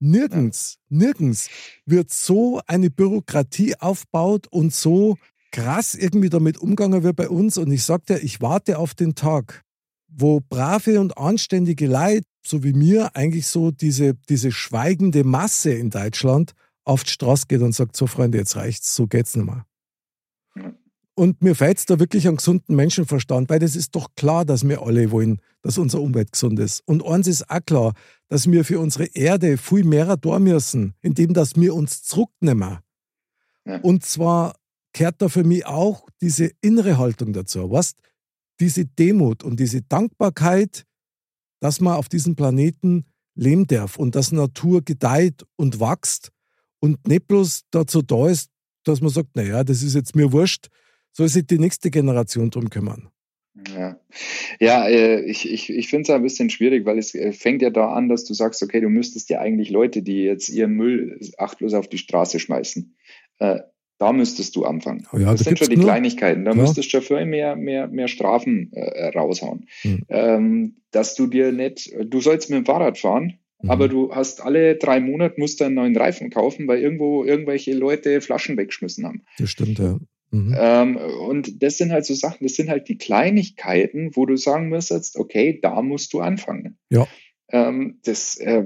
Nirgends, 0.00 0.78
nirgends 0.88 1.48
wird 1.84 2.12
so 2.12 2.60
eine 2.66 2.90
Bürokratie 2.90 3.74
aufbaut 3.76 4.46
und 4.48 4.72
so 4.72 5.16
krass 5.50 5.94
irgendwie 5.94 6.30
damit 6.30 6.58
umgegangen 6.58 7.02
wird 7.02 7.16
bei 7.16 7.28
uns. 7.28 7.56
Und 7.58 7.72
ich 7.72 7.84
sagte, 7.84 8.18
ich 8.18 8.40
warte 8.40 8.78
auf 8.78 8.94
den 8.94 9.14
Tag, 9.14 9.62
wo 10.08 10.40
brave 10.40 11.00
und 11.00 11.18
anständige 11.18 11.86
Leute, 11.86 12.26
so 12.46 12.62
wie 12.62 12.72
mir, 12.72 13.16
eigentlich 13.16 13.46
so 13.46 13.70
diese, 13.70 14.14
diese 14.28 14.52
schweigende 14.52 15.24
Masse 15.24 15.72
in 15.72 15.90
Deutschland 15.90 16.52
auf 16.84 17.02
die 17.02 17.10
Straße 17.10 17.46
geht 17.48 17.62
und 17.62 17.72
sagt, 17.72 17.96
so 17.96 18.06
Freunde, 18.06 18.38
jetzt 18.38 18.56
reicht's, 18.56 18.94
so 18.94 19.06
geht's 19.06 19.34
nicht 19.34 19.46
mehr. 19.46 19.64
Und 21.16 21.42
mir 21.42 21.54
fehlt 21.54 21.78
es 21.78 21.86
da 21.86 22.00
wirklich 22.00 22.26
an 22.26 22.36
gesunden 22.36 22.74
Menschenverstand, 22.74 23.48
weil 23.48 23.60
das 23.60 23.76
ist 23.76 23.94
doch 23.94 24.08
klar, 24.16 24.44
dass 24.44 24.68
wir 24.68 24.82
alle 24.82 25.12
wollen, 25.12 25.40
dass 25.62 25.78
unsere 25.78 26.02
Umwelt 26.02 26.32
gesund 26.32 26.58
ist. 26.58 26.82
Und 26.86 27.04
eins 27.04 27.28
ist 27.28 27.48
auch 27.48 27.64
klar, 27.64 27.94
dass 28.28 28.50
wir 28.50 28.64
für 28.64 28.80
unsere 28.80 29.06
Erde 29.06 29.56
viel 29.56 29.84
mehr 29.84 30.16
da 30.16 30.38
müssen, 30.40 30.94
indem 31.02 31.32
dass 31.32 31.54
wir 31.54 31.74
uns 31.74 32.02
zurücknehmen. 32.02 32.78
Ja. 33.64 33.80
Und 33.80 34.04
zwar 34.04 34.56
kehrt 34.92 35.22
da 35.22 35.28
für 35.28 35.44
mich 35.44 35.66
auch 35.66 36.08
diese 36.20 36.50
innere 36.60 36.98
Haltung 36.98 37.32
dazu. 37.32 37.70
Weißt, 37.70 37.96
diese 38.60 38.84
Demut 38.84 39.44
und 39.44 39.60
diese 39.60 39.82
Dankbarkeit, 39.82 40.84
dass 41.60 41.80
man 41.80 41.94
auf 41.94 42.08
diesem 42.08 42.34
Planeten 42.34 43.04
leben 43.36 43.66
darf 43.66 43.96
und 43.98 44.14
dass 44.14 44.32
Natur 44.32 44.82
gedeiht 44.82 45.44
und 45.56 45.80
wächst 45.80 46.30
und 46.80 47.06
nicht 47.06 47.26
bloß 47.26 47.62
dazu 47.70 48.02
da 48.02 48.28
ist, 48.28 48.50
dass 48.84 49.00
man 49.00 49.10
sagt, 49.10 49.34
naja, 49.34 49.64
das 49.64 49.82
ist 49.82 49.94
jetzt 49.94 50.14
mir 50.14 50.32
wurscht, 50.32 50.68
soll 51.14 51.28
sich 51.28 51.46
die 51.46 51.58
nächste 51.58 51.90
Generation 51.90 52.50
drum 52.50 52.68
kümmern. 52.68 53.08
Ja, 53.72 53.96
ja 54.60 54.88
äh, 54.88 55.20
ich, 55.22 55.50
ich, 55.50 55.70
ich 55.70 55.88
finde 55.88 56.02
es 56.02 56.10
ein 56.10 56.22
bisschen 56.22 56.50
schwierig, 56.50 56.84
weil 56.84 56.98
es 56.98 57.14
äh, 57.14 57.32
fängt 57.32 57.62
ja 57.62 57.70
da 57.70 57.92
an, 57.92 58.08
dass 58.08 58.24
du 58.24 58.34
sagst, 58.34 58.62
okay, 58.62 58.80
du 58.80 58.88
müsstest 58.88 59.30
ja 59.30 59.40
eigentlich 59.40 59.70
Leute, 59.70 60.02
die 60.02 60.24
jetzt 60.24 60.48
ihren 60.48 60.72
Müll 60.72 61.18
achtlos 61.38 61.72
auf 61.72 61.88
die 61.88 61.98
Straße 61.98 62.40
schmeißen, 62.40 62.96
äh, 63.38 63.60
da 63.98 64.12
müsstest 64.12 64.56
du 64.56 64.64
anfangen. 64.64 65.06
Oh 65.12 65.18
ja, 65.18 65.30
das 65.30 65.42
sind 65.42 65.56
schon 65.56 65.68
die 65.68 65.76
nur. 65.76 65.86
Kleinigkeiten. 65.86 66.44
Da 66.44 66.50
ja. 66.50 66.56
müsstest 66.56 66.92
du 66.92 67.00
für 67.00 67.24
mehr, 67.24 67.54
mehr, 67.54 67.86
mehr 67.86 68.08
Strafen 68.08 68.72
äh, 68.72 69.16
raushauen. 69.16 69.68
Mhm. 69.84 70.04
Ähm, 70.08 70.76
dass 70.90 71.14
du 71.14 71.28
dir 71.28 71.52
nicht, 71.52 71.92
du 72.04 72.20
sollst 72.20 72.50
mit 72.50 72.58
dem 72.58 72.66
Fahrrad 72.66 72.98
fahren, 72.98 73.38
mhm. 73.62 73.70
aber 73.70 73.86
du 73.86 74.12
hast 74.12 74.42
alle 74.42 74.74
drei 74.74 74.98
Monate 74.98 75.38
musst 75.38 75.60
du 75.60 75.64
einen 75.64 75.76
neuen 75.76 75.96
Reifen 75.96 76.30
kaufen, 76.30 76.66
weil 76.66 76.80
irgendwo 76.80 77.24
irgendwelche 77.24 77.72
Leute 77.72 78.20
Flaschen 78.20 78.56
weggeschmissen 78.56 79.06
haben. 79.06 79.22
Das 79.38 79.50
stimmt, 79.50 79.78
ja. 79.78 79.98
Mhm. 80.34 80.52
Ähm, 80.58 80.96
und 80.96 81.62
das 81.62 81.78
sind 81.78 81.92
halt 81.92 82.04
so 82.04 82.12
Sachen, 82.14 82.44
das 82.44 82.56
sind 82.56 82.68
halt 82.68 82.88
die 82.88 82.98
Kleinigkeiten, 82.98 84.16
wo 84.16 84.26
du 84.26 84.36
sagen 84.36 84.68
müsstest, 84.68 85.16
okay, 85.16 85.60
da 85.62 85.80
musst 85.80 86.12
du 86.12 86.20
anfangen. 86.20 86.76
Ja. 86.90 87.06
Ähm, 87.50 88.00
das, 88.04 88.36
äh, 88.38 88.64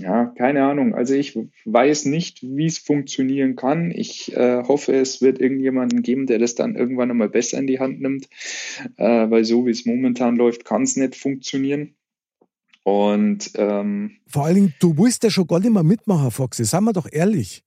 ja, 0.00 0.26
keine 0.36 0.64
Ahnung. 0.64 0.96
Also 0.96 1.14
ich 1.14 1.38
weiß 1.64 2.06
nicht, 2.06 2.42
wie 2.42 2.66
es 2.66 2.78
funktionieren 2.78 3.54
kann. 3.54 3.92
Ich 3.92 4.36
äh, 4.36 4.64
hoffe, 4.64 4.96
es 4.96 5.22
wird 5.22 5.40
irgendjemanden 5.40 6.02
geben, 6.02 6.26
der 6.26 6.40
das 6.40 6.56
dann 6.56 6.74
irgendwann 6.74 7.12
einmal 7.12 7.28
besser 7.28 7.58
in 7.58 7.68
die 7.68 7.78
Hand 7.78 8.00
nimmt, 8.00 8.28
äh, 8.96 9.30
weil 9.30 9.44
so 9.44 9.66
wie 9.66 9.70
es 9.70 9.86
momentan 9.86 10.34
läuft, 10.34 10.64
kann 10.64 10.82
es 10.82 10.96
nicht 10.96 11.14
funktionieren. 11.14 11.94
Und 12.82 13.52
ähm, 13.54 14.16
vor 14.26 14.46
allen 14.46 14.54
Dingen, 14.56 14.74
du 14.80 14.98
willst 14.98 15.22
ja 15.22 15.30
schon 15.30 15.46
gar 15.46 15.60
nicht 15.60 15.72
mehr 15.72 15.84
mitmachen, 15.84 16.32
Foxy. 16.32 16.64
Seien 16.64 16.82
wir 16.82 16.92
doch 16.92 17.06
ehrlich. 17.12 17.62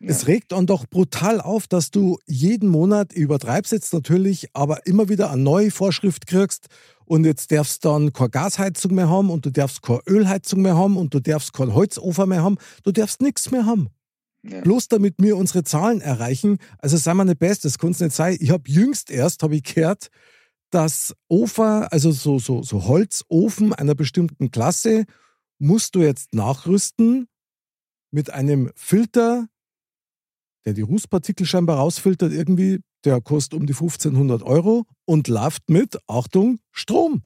Ja. 0.00 0.10
Es 0.10 0.28
regt 0.28 0.52
dann 0.52 0.66
doch 0.66 0.86
brutal 0.86 1.40
auf, 1.40 1.66
dass 1.66 1.90
du 1.90 2.18
jeden 2.26 2.68
Monat, 2.68 3.12
ich 3.12 3.18
übertreib's 3.18 3.72
jetzt 3.72 3.92
natürlich, 3.92 4.48
aber 4.52 4.86
immer 4.86 5.08
wieder 5.08 5.30
eine 5.30 5.42
neue 5.42 5.72
Vorschrift 5.72 6.28
kriegst 6.28 6.68
und 7.04 7.24
jetzt 7.24 7.50
darfst 7.50 7.84
du 7.84 7.88
dann 7.88 8.12
keine 8.12 8.30
Gasheizung 8.30 8.94
mehr 8.94 9.08
haben 9.08 9.28
und 9.28 9.44
du 9.44 9.50
darfst 9.50 9.82
keine 9.82 10.00
Ölheizung 10.06 10.62
mehr 10.62 10.76
haben 10.76 10.96
und 10.96 11.14
du 11.14 11.20
darfst 11.20 11.52
keinen 11.52 11.74
Holzofen 11.74 12.28
mehr 12.28 12.42
haben, 12.42 12.58
du 12.84 12.92
darfst 12.92 13.20
nichts 13.20 13.50
mehr 13.50 13.66
haben. 13.66 13.88
Ja. 14.44 14.60
Bloß 14.60 14.86
damit 14.86 15.16
wir 15.18 15.36
unsere 15.36 15.64
Zahlen 15.64 16.00
erreichen, 16.00 16.58
also 16.78 16.96
sei 16.96 17.12
mal 17.14 17.24
nicht 17.24 17.40
best, 17.40 17.64
das 17.64 17.78
kann 17.78 17.90
es 17.90 17.98
nicht 17.98 18.14
sein. 18.14 18.36
Ich 18.38 18.50
habe 18.50 18.70
jüngst 18.70 19.10
erst, 19.10 19.42
habe 19.42 19.56
ich 19.56 19.64
gehört, 19.64 20.10
dass 20.70 21.14
Ofen, 21.28 21.84
also 21.90 22.12
so, 22.12 22.38
so, 22.38 22.62
so 22.62 22.86
Holzofen 22.86 23.72
einer 23.72 23.96
bestimmten 23.96 24.52
Klasse, 24.52 25.06
musst 25.58 25.96
du 25.96 26.02
jetzt 26.02 26.34
nachrüsten 26.34 27.26
mit 28.12 28.30
einem 28.30 28.70
Filter, 28.76 29.48
der 30.68 30.74
die 30.74 30.82
Rußpartikel 30.82 31.46
scheinbar 31.46 31.78
rausfiltert, 31.78 32.30
irgendwie, 32.30 32.80
der 33.02 33.22
kostet 33.22 33.58
um 33.58 33.66
die 33.66 33.72
1500 33.72 34.42
Euro 34.42 34.84
und 35.06 35.26
läuft 35.26 35.70
mit, 35.70 35.98
Achtung, 36.06 36.58
Strom. 36.72 37.22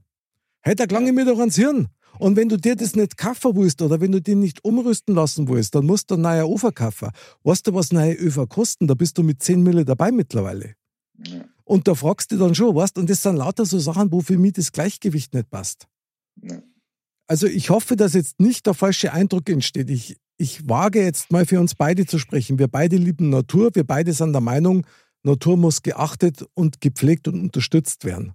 Hätte 0.61 0.85
er 0.85 0.89
lange 0.89 1.13
mir 1.13 1.25
doch 1.25 1.41
ans 1.41 1.57
Hirn. 1.57 1.89
Und 2.21 2.37
wenn 2.37 2.49
du 2.49 2.57
dir 2.57 2.77
das 2.77 2.95
nicht 2.95 3.17
kaufen 3.17 3.57
willst 3.57 3.83
oder 3.83 4.01
wenn 4.01 4.13
du 4.13 4.23
den 4.23 4.39
nicht 4.39 4.65
umrüsten 4.65 5.17
lassen 5.17 5.49
willst, 5.49 5.75
dann 5.75 5.87
musst 5.87 6.09
du 6.13 6.15
einen 6.15 6.23
neuen 6.23 6.45
Ofen 6.45 6.73
kaufen. 6.73 7.11
Weißt 7.43 7.67
du, 7.67 7.75
was 7.75 7.91
neue 7.91 8.15
Öfer 8.15 8.47
kosten? 8.47 8.87
Da 8.87 8.95
bist 8.95 9.19
du 9.19 9.25
mit 9.25 9.43
10 9.43 9.61
Mille 9.61 9.85
dabei 9.85 10.13
mittlerweile. 10.13 10.77
Ja. 11.27 11.45
Und 11.65 11.89
da 11.89 11.97
fragst 11.97 12.31
du 12.31 12.37
dann 12.37 12.55
schon, 12.55 12.77
weißt 12.77 12.97
Und 12.97 13.11
das 13.11 13.25
sind 13.25 13.39
lauter 13.39 13.67
so 13.67 13.81
Sachen, 13.81 14.13
wo 14.13 14.21
für 14.21 14.39
mich 14.39 14.53
das 14.53 14.71
Gleichgewicht 14.71 15.35
nicht 15.35 15.51
passt. 15.51 15.89
Ja. 16.41 16.63
Also 17.27 17.49
ich 17.49 17.71
hoffe, 17.71 17.97
dass 17.97 18.13
jetzt 18.13 18.39
nicht 18.39 18.67
der 18.67 18.75
falsche 18.75 19.13
Eindruck 19.13 19.49
entsteht. 19.49 19.91
Ich, 19.91 20.17
ich 20.38 20.68
wage 20.68 21.03
jetzt 21.03 21.31
mal 21.31 21.47
für 21.47 21.61
uns 21.61 21.75
beide 21.75 22.07
zu 22.07 22.18
sprechen. 22.18 22.59
Wir 22.59 22.68
beide 22.68 22.97
lieben 22.97 23.31
Natur. 23.31 23.71
Wir 23.75 23.85
beide 23.85 24.12
sind 24.12 24.33
der 24.33 24.40
Meinung, 24.40 24.87
Natur 25.23 25.57
muss 25.57 25.83
geachtet 25.83 26.45
und 26.55 26.81
gepflegt 26.81 27.29
und 27.29 27.40
unterstützt 27.40 28.05
werden. 28.05 28.35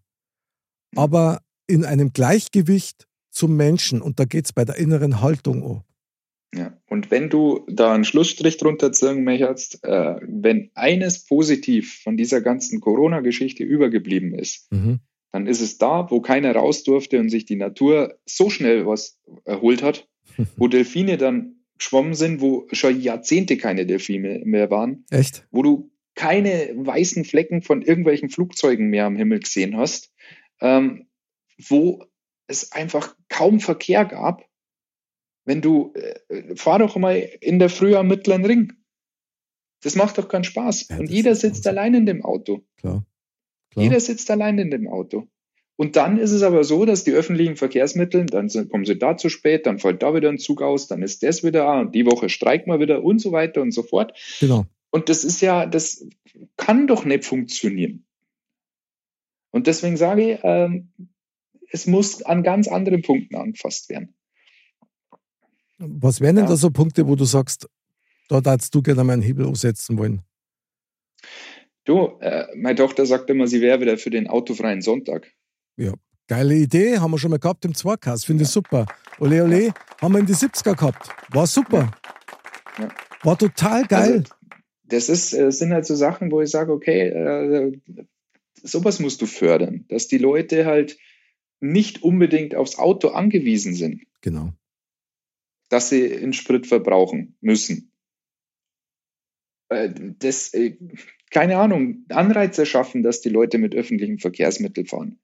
Mhm. 0.93 0.99
Aber 0.99 1.41
in 1.67 1.83
einem 1.83 2.13
Gleichgewicht 2.13 3.07
zum 3.29 3.55
Menschen. 3.55 4.01
Und 4.01 4.19
da 4.19 4.25
geht 4.25 4.45
es 4.45 4.53
bei 4.53 4.65
der 4.65 4.77
inneren 4.77 5.21
Haltung 5.21 5.63
an. 5.63 5.83
Ja, 6.55 6.77
und 6.89 7.11
wenn 7.11 7.29
du 7.29 7.65
da 7.69 7.93
einen 7.93 8.05
Schlussstrich 8.05 8.57
drunter 8.57 8.93
ziehen 8.93 9.25
möchtest, 9.25 9.83
äh, 9.83 10.15
wenn 10.21 10.71
eines 10.75 11.25
positiv 11.25 12.01
von 12.01 12.15
dieser 12.15 12.41
ganzen 12.41 12.79
Corona-Geschichte 12.79 13.63
übergeblieben 13.63 14.33
ist, 14.33 14.71
mhm. 14.71 15.01
dann 15.33 15.45
ist 15.45 15.61
es 15.61 15.77
da, 15.77 16.09
wo 16.09 16.21
keiner 16.21 16.55
raus 16.55 16.83
durfte 16.83 17.19
und 17.19 17.29
sich 17.29 17.45
die 17.45 17.57
Natur 17.57 18.17
so 18.25 18.49
schnell 18.49 18.87
was 18.87 19.19
erholt 19.43 19.83
hat, 19.83 20.07
wo 20.55 20.67
Delfine 20.69 21.17
dann 21.17 21.56
geschwommen 21.77 22.13
sind, 22.13 22.41
wo 22.41 22.67
schon 22.71 22.99
Jahrzehnte 22.99 23.57
keine 23.57 23.85
Delfine 23.85 24.41
mehr 24.45 24.69
waren. 24.69 25.05
Echt? 25.09 25.47
Wo 25.51 25.61
du 25.61 25.91
keine 26.15 26.73
weißen 26.75 27.25
Flecken 27.25 27.61
von 27.61 27.81
irgendwelchen 27.81 28.29
Flugzeugen 28.29 28.89
mehr 28.89 29.05
am 29.05 29.15
Himmel 29.15 29.39
gesehen 29.39 29.77
hast, 29.77 30.11
ähm, 30.59 31.07
wo 31.57 32.03
es 32.47 32.71
einfach 32.71 33.15
kaum 33.29 33.59
Verkehr 33.59 34.05
gab. 34.05 34.45
Wenn 35.45 35.61
du, 35.61 35.93
äh, 35.93 36.55
fahr 36.55 36.79
doch 36.79 36.97
mal 36.97 37.15
in 37.15 37.59
der 37.59 37.69
Früh 37.69 37.95
am 37.95 38.07
Mittleren 38.07 38.45
Ring. 38.45 38.73
Das 39.81 39.95
macht 39.95 40.17
doch 40.17 40.27
keinen 40.27 40.43
Spaß. 40.43 40.87
Ja, 40.89 40.97
Und 40.97 41.09
jeder 41.09 41.35
sitzt 41.35 41.67
allein 41.67 41.93
in 41.93 42.05
dem 42.05 42.25
Auto. 42.25 42.65
Klar. 42.77 43.05
Klar. 43.69 43.83
Jeder 43.83 43.99
sitzt 43.99 44.29
allein 44.31 44.57
in 44.57 44.71
dem 44.71 44.87
Auto. 44.87 45.27
Und 45.77 45.95
dann 45.95 46.17
ist 46.17 46.31
es 46.31 46.41
aber 46.41 46.63
so, 46.63 46.85
dass 46.85 47.03
die 47.03 47.11
öffentlichen 47.11 47.55
Verkehrsmittel, 47.55 48.25
dann 48.25 48.49
kommen 48.69 48.85
sie 48.85 48.97
da 48.97 49.15
zu 49.15 49.29
spät, 49.29 49.67
dann 49.67 49.77
fällt 49.77 50.01
da 50.01 50.13
wieder 50.15 50.27
ein 50.27 50.39
Zug 50.39 50.63
aus, 50.63 50.87
dann 50.87 51.03
ist 51.03 51.21
das 51.21 51.43
wieder, 51.43 51.79
und 51.79 51.93
die 51.93 52.05
Woche 52.07 52.29
streikt 52.29 52.65
man 52.65 52.79
wieder 52.79 53.03
und 53.03 53.19
so 53.19 53.31
weiter 53.31 53.61
und 53.61 53.71
so 53.71 53.83
fort. 53.83 54.17
Genau. 54.39 54.65
Und 54.89 55.09
das 55.09 55.23
ist 55.23 55.39
ja, 55.41 55.67
das 55.67 56.07
kann 56.57 56.87
doch 56.87 57.05
nicht 57.05 57.25
funktionieren. 57.25 58.05
Und 59.51 59.67
deswegen 59.67 59.97
sage 59.97 60.33
ich, 60.33 60.39
ähm, 60.43 60.89
es 61.71 61.85
muss 61.85 62.23
an 62.23 62.41
ganz 62.41 62.67
anderen 62.67 63.03
Punkten 63.03 63.35
angefasst 63.35 63.89
werden. 63.89 64.15
Was 65.77 66.21
wären 66.21 66.37
denn 66.37 66.45
ja. 66.45 66.49
da 66.49 66.57
so 66.57 66.71
Punkte, 66.71 67.07
wo 67.07 67.15
du 67.15 67.25
sagst, 67.25 67.69
da 68.29 68.41
darfst 68.41 68.73
du 68.73 68.81
gerne 68.81 69.03
mal 69.03 69.13
einen 69.13 69.21
Hebel 69.21 69.45
umsetzen 69.45 69.97
wollen? 69.97 70.21
Du, 71.85 72.17
äh, 72.19 72.47
meine 72.55 72.75
Tochter 72.75 73.05
sagt 73.05 73.29
immer, 73.29 73.47
sie 73.47 73.61
wäre 73.61 73.79
wieder 73.79 73.97
für 73.97 74.09
den 74.09 74.27
autofreien 74.27 74.81
Sonntag. 74.81 75.31
Ja, 75.77 75.93
geile 76.27 76.55
Idee, 76.55 76.97
haben 76.97 77.11
wir 77.11 77.19
schon 77.19 77.31
mal 77.31 77.39
gehabt 77.39 77.63
im 77.65 77.75
Zweikast, 77.75 78.25
finde 78.25 78.43
ich 78.43 78.49
super. 78.49 78.87
Ole, 79.19 79.43
ole, 79.43 79.73
haben 80.01 80.13
wir 80.13 80.19
in 80.19 80.25
die 80.25 80.33
70er 80.33 80.75
gehabt. 80.75 81.09
War 81.29 81.47
super. 81.47 81.91
Ja. 82.79 82.89
War 83.23 83.37
total 83.37 83.85
geil. 83.85 84.13
Also, 84.13 84.33
das 84.83 85.09
ist, 85.09 85.33
das 85.33 85.39
äh, 85.39 85.51
sind 85.51 85.73
halt 85.73 85.85
so 85.85 85.95
Sachen, 85.95 86.31
wo 86.31 86.41
ich 86.41 86.49
sage, 86.49 86.71
okay, 86.71 87.09
äh, 87.09 87.79
sowas 88.63 88.99
musst 88.99 89.21
du 89.21 89.25
fördern, 89.25 89.85
dass 89.89 90.07
die 90.07 90.17
Leute 90.17 90.65
halt 90.65 90.97
nicht 91.59 92.03
unbedingt 92.03 92.55
aufs 92.55 92.77
Auto 92.77 93.09
angewiesen 93.09 93.73
sind. 93.73 94.03
Genau. 94.21 94.53
Dass 95.69 95.89
sie 95.89 96.05
in 96.05 96.33
Sprit 96.33 96.67
verbrauchen 96.67 97.37
müssen. 97.41 97.91
Äh, 99.69 99.89
das, 100.19 100.53
äh, 100.53 100.77
keine 101.29 101.57
Ahnung, 101.57 102.05
Anreize 102.09 102.65
schaffen, 102.65 103.03
dass 103.03 103.21
die 103.21 103.29
Leute 103.29 103.57
mit 103.57 103.75
öffentlichen 103.75 104.19
Verkehrsmitteln 104.19 104.87
fahren. 104.87 105.19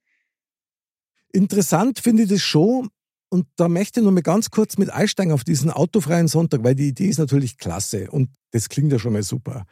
Interessant 1.34 2.00
finde 2.00 2.24
ich 2.24 2.30
das 2.30 2.42
schon. 2.42 2.90
Und 3.30 3.48
da 3.56 3.68
möchte 3.68 4.00
ich 4.00 4.06
noch 4.06 4.12
mal 4.12 4.22
ganz 4.22 4.52
kurz 4.52 4.78
mit 4.78 4.92
einsteigen 4.92 5.34
auf 5.34 5.44
diesen 5.44 5.72
autofreien 5.72 6.28
Sonntag, 6.28 6.64
weil 6.64 6.76
die 6.76 6.88
Idee 6.88 7.08
ist 7.08 7.18
natürlich 7.18 7.58
klasse 7.58 8.10
und 8.12 8.30
das 8.52 8.70
klingt 8.70 8.92
ja 8.92 9.00
schon 9.00 9.14
mal 9.14 9.24
super. 9.24 9.66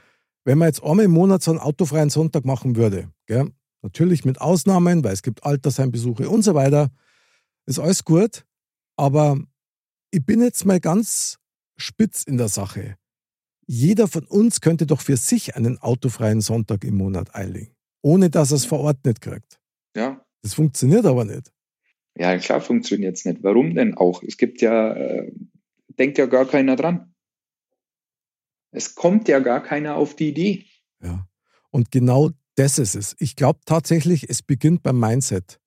Wenn 0.43 0.58
man 0.58 0.67
jetzt 0.67 0.84
einmal 0.84 1.06
im 1.06 1.12
Monat 1.12 1.43
so 1.43 1.52
einen 1.52 1.60
autofreien 1.60 2.10
Sonntag 2.10 2.43
machen 2.43 2.76
würde, 2.76 3.12
gell, 3.28 3.52
Natürlich 3.82 4.26
mit 4.26 4.39
Ausnahmen, 4.39 5.04
weil 5.04 5.13
es 5.13 5.24
gibt 5.24 5.43
Altersheimbesuche 5.43 6.30
und 6.30 6.43
so 6.43 6.54
weiter. 6.54 6.91
Ist 7.65 7.80
alles 7.80 8.04
gut. 8.04 8.45
Aber 8.95 9.39
ich 10.12 10.26
bin 10.26 10.41
jetzt 10.41 10.65
mal 10.65 10.80
ganz 10.80 11.39
spitz 11.78 12.24
in 12.24 12.38
der 12.38 12.50
Sache. 12.50 12.97
Jeder 13.65 14.08
von 14.08 14.26
uns 14.26 14.62
könnte 14.62 14.86
doch 14.86 15.02
für 15.02 15.17
sich 15.17 15.56
einen 15.56 15.80
autofreien 15.80 16.41
Sonntag 16.41 16.84
im 16.84 16.95
Monat 16.95 17.34
einlegen, 17.34 17.74
ohne 18.02 18.30
dass 18.30 18.52
er 18.52 18.58
es 18.58 18.65
verordnet 18.65 19.21
kriegt. 19.21 19.60
Ja. 19.95 20.24
Das 20.41 20.54
funktioniert 20.54 21.06
aber 21.06 21.25
nicht. 21.25 21.51
Ja, 22.17 22.38
klar 22.38 22.62
funktioniert 22.62 23.17
es 23.17 23.25
nicht. 23.25 23.43
Warum 23.43 23.73
denn 23.75 23.95
auch? 23.95 24.21
Es 24.23 24.38
gibt 24.38 24.62
ja, 24.62 24.93
äh, 24.93 25.32
denkt 25.97 26.17
ja 26.17 26.25
gar 26.25 26.45
keiner 26.45 26.75
dran. 26.75 27.13
Es 28.71 28.95
kommt 28.95 29.27
ja 29.27 29.39
gar 29.39 29.62
keiner 29.62 29.95
auf 29.95 30.15
die 30.15 30.30
Idee. 30.30 30.65
Ja. 31.01 31.27
Und 31.69 31.91
genau 31.91 32.32
das 32.56 32.80
ist 32.80 32.95
es. 32.95 33.15
Ich 33.19 33.36
glaube 33.36 33.60
tatsächlich, 33.65 34.30
es 34.30 34.41
beginnt 34.41 34.84
beim 34.84 34.99
Mindset. 34.99 35.60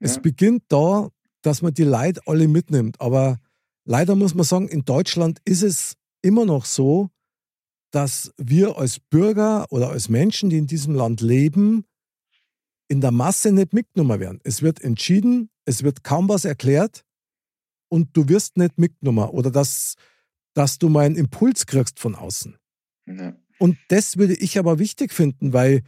Es 0.00 0.16
Ja. 0.16 0.20
beginnt 0.22 0.64
da, 0.68 1.08
dass 1.42 1.62
man 1.62 1.74
die 1.74 1.84
Leute 1.84 2.20
alle 2.26 2.48
mitnimmt. 2.48 3.00
Aber 3.00 3.38
leider 3.84 4.14
muss 4.16 4.34
man 4.34 4.44
sagen, 4.44 4.68
in 4.68 4.84
Deutschland 4.84 5.40
ist 5.44 5.62
es 5.62 5.94
immer 6.22 6.44
noch 6.44 6.64
so, 6.64 7.10
dass 7.92 8.32
wir 8.36 8.76
als 8.76 8.98
Bürger 8.98 9.66
oder 9.70 9.90
als 9.90 10.08
Menschen, 10.08 10.50
die 10.50 10.58
in 10.58 10.66
diesem 10.66 10.94
Land 10.94 11.20
leben, 11.20 11.84
in 12.88 13.00
der 13.00 13.10
Masse 13.10 13.52
nicht 13.52 13.72
mitgenommen 13.72 14.20
werden. 14.20 14.40
Es 14.44 14.62
wird 14.62 14.80
entschieden, 14.80 15.50
es 15.64 15.82
wird 15.82 16.04
kaum 16.04 16.28
was 16.28 16.44
erklärt 16.44 17.04
und 17.88 18.16
du 18.16 18.28
wirst 18.28 18.56
nicht 18.56 18.78
mitgenommen 18.78 19.28
oder 19.28 19.50
dass, 19.50 19.96
dass 20.54 20.78
du 20.78 20.88
mal 20.88 21.06
einen 21.06 21.16
Impuls 21.16 21.66
kriegst 21.66 21.98
von 21.98 22.14
außen. 22.14 22.56
Ja. 23.06 23.36
Und 23.58 23.76
das 23.88 24.16
würde 24.16 24.34
ich 24.34 24.58
aber 24.58 24.78
wichtig 24.78 25.12
finden, 25.12 25.52
weil 25.52 25.82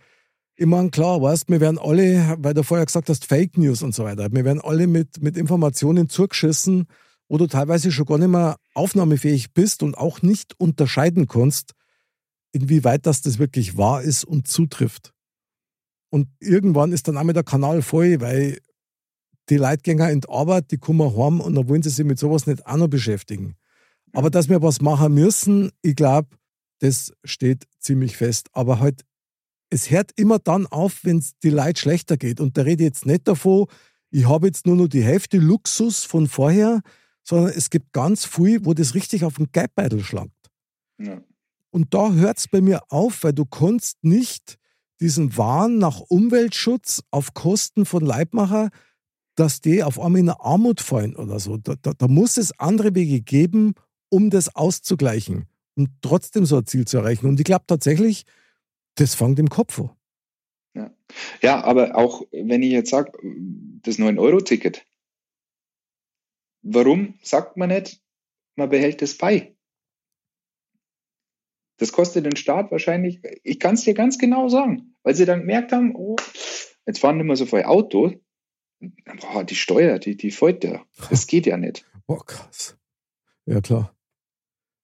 meine, 0.66 0.90
klar, 0.90 1.22
weißt, 1.22 1.48
wir 1.48 1.60
werden 1.60 1.78
alle, 1.78 2.36
weil 2.38 2.54
du 2.54 2.64
vorher 2.64 2.86
gesagt 2.86 3.08
hast, 3.08 3.24
Fake 3.26 3.56
News 3.56 3.82
und 3.82 3.94
so 3.94 4.04
weiter, 4.04 4.32
wir 4.32 4.44
werden 4.44 4.60
alle 4.60 4.86
mit, 4.86 5.22
mit 5.22 5.36
Informationen 5.36 6.08
zugeschissen, 6.08 6.86
wo 7.28 7.38
du 7.38 7.46
teilweise 7.46 7.92
schon 7.92 8.06
gar 8.06 8.18
nicht 8.18 8.28
mehr 8.28 8.56
aufnahmefähig 8.74 9.52
bist 9.52 9.82
und 9.82 9.96
auch 9.96 10.22
nicht 10.22 10.58
unterscheiden 10.58 11.28
kannst, 11.28 11.74
inwieweit 12.52 13.06
das, 13.06 13.20
das 13.20 13.38
wirklich 13.38 13.76
wahr 13.76 14.02
ist 14.02 14.24
und 14.24 14.48
zutrifft. 14.48 15.12
Und 16.10 16.28
irgendwann 16.40 16.92
ist 16.92 17.08
dann 17.08 17.16
auch 17.16 17.24
mal 17.24 17.32
der 17.32 17.44
Kanal 17.44 17.82
voll, 17.82 18.20
weil 18.20 18.58
die 19.50 19.58
gehen 19.82 20.00
in 20.00 20.20
die 20.20 20.28
Arbeit, 20.28 20.70
die 20.70 20.78
kommen 20.78 21.16
heim 21.16 21.40
und 21.40 21.54
dann 21.54 21.68
wollen 21.68 21.82
sie 21.82 21.90
sich 21.90 22.04
mit 22.04 22.18
sowas 22.18 22.46
nicht 22.46 22.66
auch 22.66 22.76
noch 22.76 22.88
beschäftigen. 22.88 23.56
Aber 24.12 24.30
dass 24.30 24.48
wir 24.48 24.62
was 24.62 24.80
machen 24.80 25.14
müssen, 25.14 25.70
ich 25.82 25.96
glaube, 25.96 26.28
das 26.80 27.12
steht 27.24 27.66
ziemlich 27.78 28.16
fest. 28.16 28.48
Aber 28.52 28.80
halt, 28.80 29.04
es 29.70 29.90
hört 29.90 30.12
immer 30.16 30.38
dann 30.38 30.66
auf, 30.66 31.04
wenn 31.04 31.18
es 31.18 31.38
die 31.42 31.50
Leute 31.50 31.80
schlechter 31.80 32.16
geht. 32.16 32.40
Und 32.40 32.56
da 32.56 32.62
rede 32.62 32.84
ich 32.84 32.88
jetzt 32.88 33.06
nicht 33.06 33.28
davon, 33.28 33.66
ich 34.10 34.26
habe 34.26 34.46
jetzt 34.46 34.66
nur 34.66 34.76
noch 34.76 34.88
die 34.88 35.02
Hälfte 35.02 35.38
Luxus 35.38 36.04
von 36.04 36.28
vorher, 36.28 36.80
sondern 37.22 37.52
es 37.54 37.68
gibt 37.68 37.92
ganz 37.92 38.24
viel, 38.24 38.64
wo 38.64 38.72
das 38.72 38.94
richtig 38.94 39.24
auf 39.24 39.36
den 39.36 39.52
Geldbeutel 39.52 40.02
schlangt. 40.02 40.32
Ja. 40.98 41.20
Und 41.70 41.92
da 41.92 42.12
hört 42.12 42.38
es 42.38 42.48
bei 42.48 42.62
mir 42.62 42.80
auf, 42.88 43.22
weil 43.22 43.34
du 43.34 43.44
kannst 43.44 44.02
nicht 44.02 44.58
diesen 45.00 45.36
Wahn 45.36 45.78
nach 45.78 46.00
Umweltschutz 46.00 47.02
auf 47.10 47.34
Kosten 47.34 47.84
von 47.84 48.04
Leibmacher, 48.04 48.70
dass 49.34 49.60
die 49.60 49.82
auf 49.82 50.00
einmal 50.00 50.20
in 50.20 50.30
Armut 50.30 50.80
fallen 50.80 51.14
oder 51.14 51.38
so. 51.38 51.56
Da, 51.56 51.74
da, 51.80 51.92
da 51.94 52.08
muss 52.08 52.36
es 52.36 52.58
andere 52.58 52.94
Wege 52.94 53.20
geben, 53.20 53.74
um 54.10 54.30
das 54.30 54.54
auszugleichen 54.56 55.46
und 55.76 55.90
trotzdem 56.02 56.44
so 56.44 56.56
ein 56.56 56.66
Ziel 56.66 56.86
zu 56.86 56.98
erreichen. 56.98 57.26
Und 57.26 57.38
ich 57.38 57.44
glaube 57.44 57.64
tatsächlich, 57.66 58.24
das 58.96 59.14
fängt 59.14 59.38
im 59.38 59.48
Kopf 59.48 59.78
an. 59.78 59.90
Ja. 60.74 60.90
ja, 61.40 61.64
aber 61.64 61.96
auch 61.96 62.22
wenn 62.32 62.62
ich 62.62 62.72
jetzt 62.72 62.90
sage, 62.90 63.12
das 63.82 63.98
9-Euro-Ticket, 63.98 64.86
warum 66.62 67.14
sagt 67.22 67.56
man 67.56 67.70
nicht, 67.70 68.00
man 68.56 68.68
behält 68.68 69.02
es 69.02 69.16
bei? 69.16 69.56
Das 71.78 71.92
kostet 71.92 72.26
den 72.26 72.36
Staat 72.36 72.70
wahrscheinlich, 72.70 73.20
ich 73.42 73.58
kann 73.58 73.74
es 73.74 73.84
dir 73.84 73.94
ganz 73.94 74.18
genau 74.18 74.48
sagen, 74.48 74.94
weil 75.02 75.14
sie 75.14 75.24
dann 75.24 75.40
gemerkt 75.40 75.72
haben, 75.72 75.94
oh, 75.94 76.16
jetzt 76.86 76.98
fahren 76.98 77.16
nicht 77.16 77.26
mehr 77.26 77.36
so 77.36 77.46
viel 77.46 77.62
Auto, 77.62 78.12
boah, 79.20 79.44
die 79.44 79.54
Steuer, 79.54 79.98
die, 79.98 80.16
die 80.16 80.30
fällt 80.30 80.64
ja. 80.64 80.84
Das 81.10 81.26
geht 81.26 81.46
ja 81.46 81.56
nicht. 81.56 81.84
Boah, 82.06 82.24
krass. 82.24 82.78
Ja, 83.44 83.60
klar. 83.60 83.94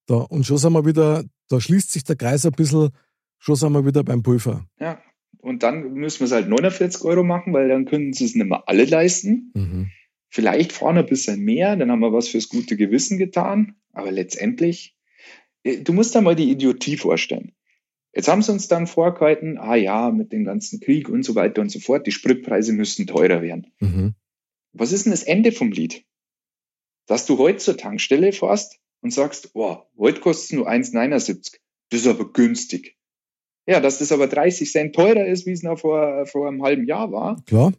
Da, 0.06 0.16
und 0.16 0.44
schon 0.44 0.58
sind 0.58 0.72
wir 0.74 0.84
wieder, 0.84 1.24
da 1.48 1.60
schließt 1.60 1.90
sich 1.90 2.04
der 2.04 2.16
Kreis 2.16 2.44
ein 2.44 2.52
bisschen, 2.52 2.90
schon 3.38 3.56
sind 3.56 3.72
wir 3.72 3.86
wieder 3.86 4.04
beim 4.04 4.22
Pulver. 4.22 4.66
Ja. 4.78 5.02
Und 5.38 5.62
dann 5.62 5.92
müssen 5.92 6.20
wir 6.20 6.26
es 6.26 6.32
halt 6.32 6.48
49 6.48 7.02
Euro 7.04 7.22
machen, 7.22 7.52
weil 7.52 7.68
dann 7.68 7.84
können 7.84 8.14
sie 8.14 8.24
es 8.24 8.34
nicht 8.34 8.46
mehr 8.46 8.66
alle 8.66 8.84
leisten. 8.84 9.52
Mhm. 9.54 9.90
Vielleicht 10.30 10.72
vorne 10.72 11.00
ein 11.00 11.06
bisschen 11.06 11.40
mehr, 11.40 11.76
dann 11.76 11.90
haben 11.90 12.00
wir 12.00 12.12
was 12.12 12.28
fürs 12.28 12.48
gute 12.48 12.76
Gewissen 12.76 13.18
getan. 13.18 13.76
Aber 13.92 14.10
letztendlich, 14.10 14.93
du 15.64 15.92
musst 15.92 16.14
da 16.14 16.20
mal 16.20 16.36
die 16.36 16.50
Idiotie 16.50 16.96
vorstellen. 16.96 17.52
Jetzt 18.14 18.28
haben 18.28 18.42
sie 18.42 18.52
uns 18.52 18.68
dann 18.68 18.86
vorgehalten, 18.86 19.58
ah 19.58 19.74
ja, 19.74 20.10
mit 20.10 20.32
dem 20.32 20.44
ganzen 20.44 20.78
Krieg 20.80 21.08
und 21.08 21.24
so 21.24 21.34
weiter 21.34 21.60
und 21.62 21.70
so 21.70 21.80
fort, 21.80 22.06
die 22.06 22.12
Spritpreise 22.12 22.72
müssten 22.72 23.06
teurer 23.06 23.42
werden. 23.42 23.72
Mhm. 23.80 24.14
Was 24.72 24.92
ist 24.92 25.04
denn 25.04 25.12
das 25.12 25.24
Ende 25.24 25.50
vom 25.50 25.72
Lied? 25.72 26.04
Dass 27.06 27.26
du 27.26 27.38
heute 27.38 27.58
zur 27.58 27.76
Tankstelle 27.76 28.32
fährst 28.32 28.78
und 29.00 29.12
sagst, 29.12 29.52
boah, 29.52 29.88
heute 29.98 30.20
kostet 30.20 30.44
es 30.44 30.52
nur 30.52 30.68
1,79. 30.68 31.56
Das 31.90 32.00
ist 32.00 32.06
aber 32.06 32.32
günstig. 32.32 32.96
Ja, 33.66 33.80
dass 33.80 33.98
das 33.98 34.12
aber 34.12 34.26
30 34.26 34.70
Cent 34.70 34.94
teurer 34.94 35.26
ist, 35.26 35.46
wie 35.46 35.52
es 35.52 35.62
noch 35.62 35.78
vor, 35.78 36.26
vor 36.26 36.48
einem 36.48 36.62
halben 36.62 36.86
Jahr 36.86 37.10
war, 37.12 37.42
Klar. 37.46 37.72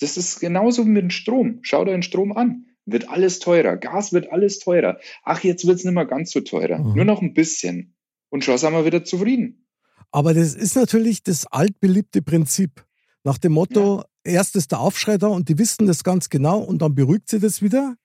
das 0.00 0.16
ist 0.16 0.40
genauso 0.40 0.84
mit 0.84 1.02
dem 1.02 1.10
Strom. 1.10 1.58
Schau 1.62 1.84
dir 1.84 1.92
den 1.92 2.02
Strom 2.02 2.32
an. 2.32 2.66
Wird 2.90 3.08
alles 3.08 3.38
teurer. 3.38 3.76
Gas 3.76 4.12
wird 4.12 4.32
alles 4.32 4.58
teurer. 4.58 4.98
Ach, 5.22 5.42
jetzt 5.44 5.66
wird 5.66 5.78
es 5.78 5.84
nicht 5.84 5.94
mehr 5.94 6.06
ganz 6.06 6.30
so 6.30 6.40
teurer. 6.40 6.78
Mhm. 6.78 6.94
Nur 6.94 7.04
noch 7.04 7.22
ein 7.22 7.34
bisschen. 7.34 7.94
Und 8.30 8.44
schon 8.44 8.58
sind 8.58 8.72
wir 8.72 8.84
wieder 8.84 9.04
zufrieden. 9.04 9.66
Aber 10.10 10.34
das 10.34 10.54
ist 10.54 10.76
natürlich 10.76 11.22
das 11.22 11.46
altbeliebte 11.46 12.22
Prinzip. 12.22 12.84
Nach 13.24 13.38
dem 13.38 13.52
Motto, 13.52 14.04
erst 14.24 14.56
ist 14.56 14.72
der 14.72 14.80
Aufschrei 14.80 15.18
da 15.18 15.26
und 15.26 15.48
die 15.48 15.58
wissen 15.58 15.86
das 15.86 16.02
ganz 16.02 16.28
genau 16.30 16.60
und 16.60 16.80
dann 16.80 16.94
beruhigt 16.94 17.28
sie 17.28 17.40
das 17.40 17.60
wieder 17.60 17.96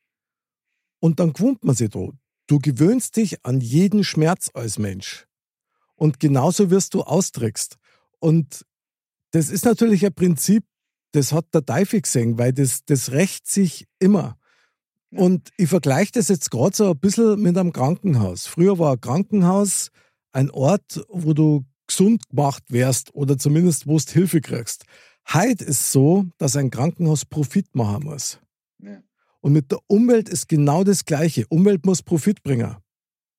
und 1.00 1.20
dann 1.20 1.34
gewöhnt 1.34 1.64
man 1.64 1.76
sich 1.76 1.90
da. 1.90 2.10
Du 2.48 2.60
gewöhnst 2.60 3.16
dich 3.16 3.46
an 3.46 3.62
jeden 3.62 4.04
Schmerz 4.04 4.50
als 4.54 4.78
Mensch. 4.78 5.28
Und 5.96 6.20
genauso 6.20 6.70
wirst 6.70 6.94
du 6.94 7.04
austrickst. 7.04 7.78
Und 8.20 8.66
das 9.32 9.50
ist 9.50 9.66
natürlich 9.66 10.06
ein 10.06 10.14
Prinzip, 10.14 10.66
das 11.12 11.32
hat 11.32 11.54
der 11.54 11.66
Teufel 11.66 12.02
gesehen, 12.02 12.38
weil 12.38 12.52
das, 12.52 12.84
das 12.86 13.12
rächt 13.12 13.48
sich 13.48 13.86
immer. 14.00 14.38
Und 15.18 15.50
ich 15.58 15.70
vergleiche 15.70 16.12
das 16.14 16.28
jetzt 16.30 16.50
gerade 16.52 16.76
so 16.76 16.92
ein 16.92 16.98
bisschen 17.00 17.42
mit 17.42 17.58
einem 17.58 17.72
Krankenhaus. 17.74 18.48
Früher 18.48 18.80
war 18.80 18.94
ein 18.94 19.02
Krankenhaus 19.02 19.90
ein 20.32 20.50
Ort, 20.50 21.06
wo 21.10 21.34
du 21.34 21.66
gesund 21.88 22.28
gemacht 22.30 22.64
wärst 22.70 23.14
oder 23.14 23.38
zumindest 23.38 23.88
wo 23.88 23.98
du 23.98 24.12
Hilfe 24.12 24.42
kriegst. 24.42 24.86
Heute 25.32 25.64
ist 25.64 25.92
so, 25.92 26.26
dass 26.38 26.56
ein 26.56 26.72
Krankenhaus 26.72 27.26
Profit 27.26 27.76
machen 27.76 28.06
muss. 28.06 28.40
Ja. 28.80 29.02
Und 29.42 29.54
mit 29.54 29.72
der 29.72 29.80
Umwelt 29.88 30.30
ist 30.30 30.48
genau 30.48 30.84
das 30.84 31.06
Gleiche. 31.06 31.46
Umwelt 31.48 31.86
muss 31.86 32.02
Profit 32.02 32.44
bringen. 32.44 32.78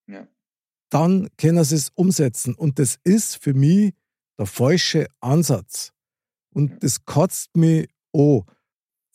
Ja. 0.07 0.29
Dann 0.91 1.29
können 1.37 1.65
sie 1.65 1.77
es 1.77 1.91
umsetzen. 1.95 2.55
Und 2.55 2.79
das 2.79 2.99
ist 3.05 3.43
für 3.43 3.55
mich 3.55 3.95
der 4.39 4.47
falsche 4.47 5.07
Ansatz. 5.21 5.93
Und 6.53 6.71
Ja. 6.71 6.77
das 6.81 7.05
kotzt 7.05 7.57
mich 7.57 7.89
an. 8.15 8.43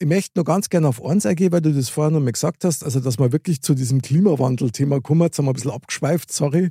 Ich 0.01 0.07
möchte 0.07 0.39
noch 0.39 0.45
ganz 0.45 0.69
gerne 0.69 0.87
auf 0.87 1.03
eins 1.03 1.25
eingehen, 1.25 1.51
weil 1.51 1.61
du 1.61 1.73
das 1.73 1.89
vorher 1.89 2.11
noch 2.11 2.21
mal 2.21 2.31
gesagt 2.31 2.63
hast, 2.63 2.85
also 2.85 3.01
dass 3.01 3.19
wir 3.19 3.33
wirklich 3.33 3.61
zu 3.61 3.75
diesem 3.75 4.01
Klimawandel-Thema 4.01 5.01
kommen. 5.01 5.23
Jetzt 5.23 5.37
haben 5.37 5.45
wir 5.45 5.51
ein 5.51 5.55
bisschen 5.55 5.71
abgeschweift, 5.71 6.31
sorry. 6.31 6.69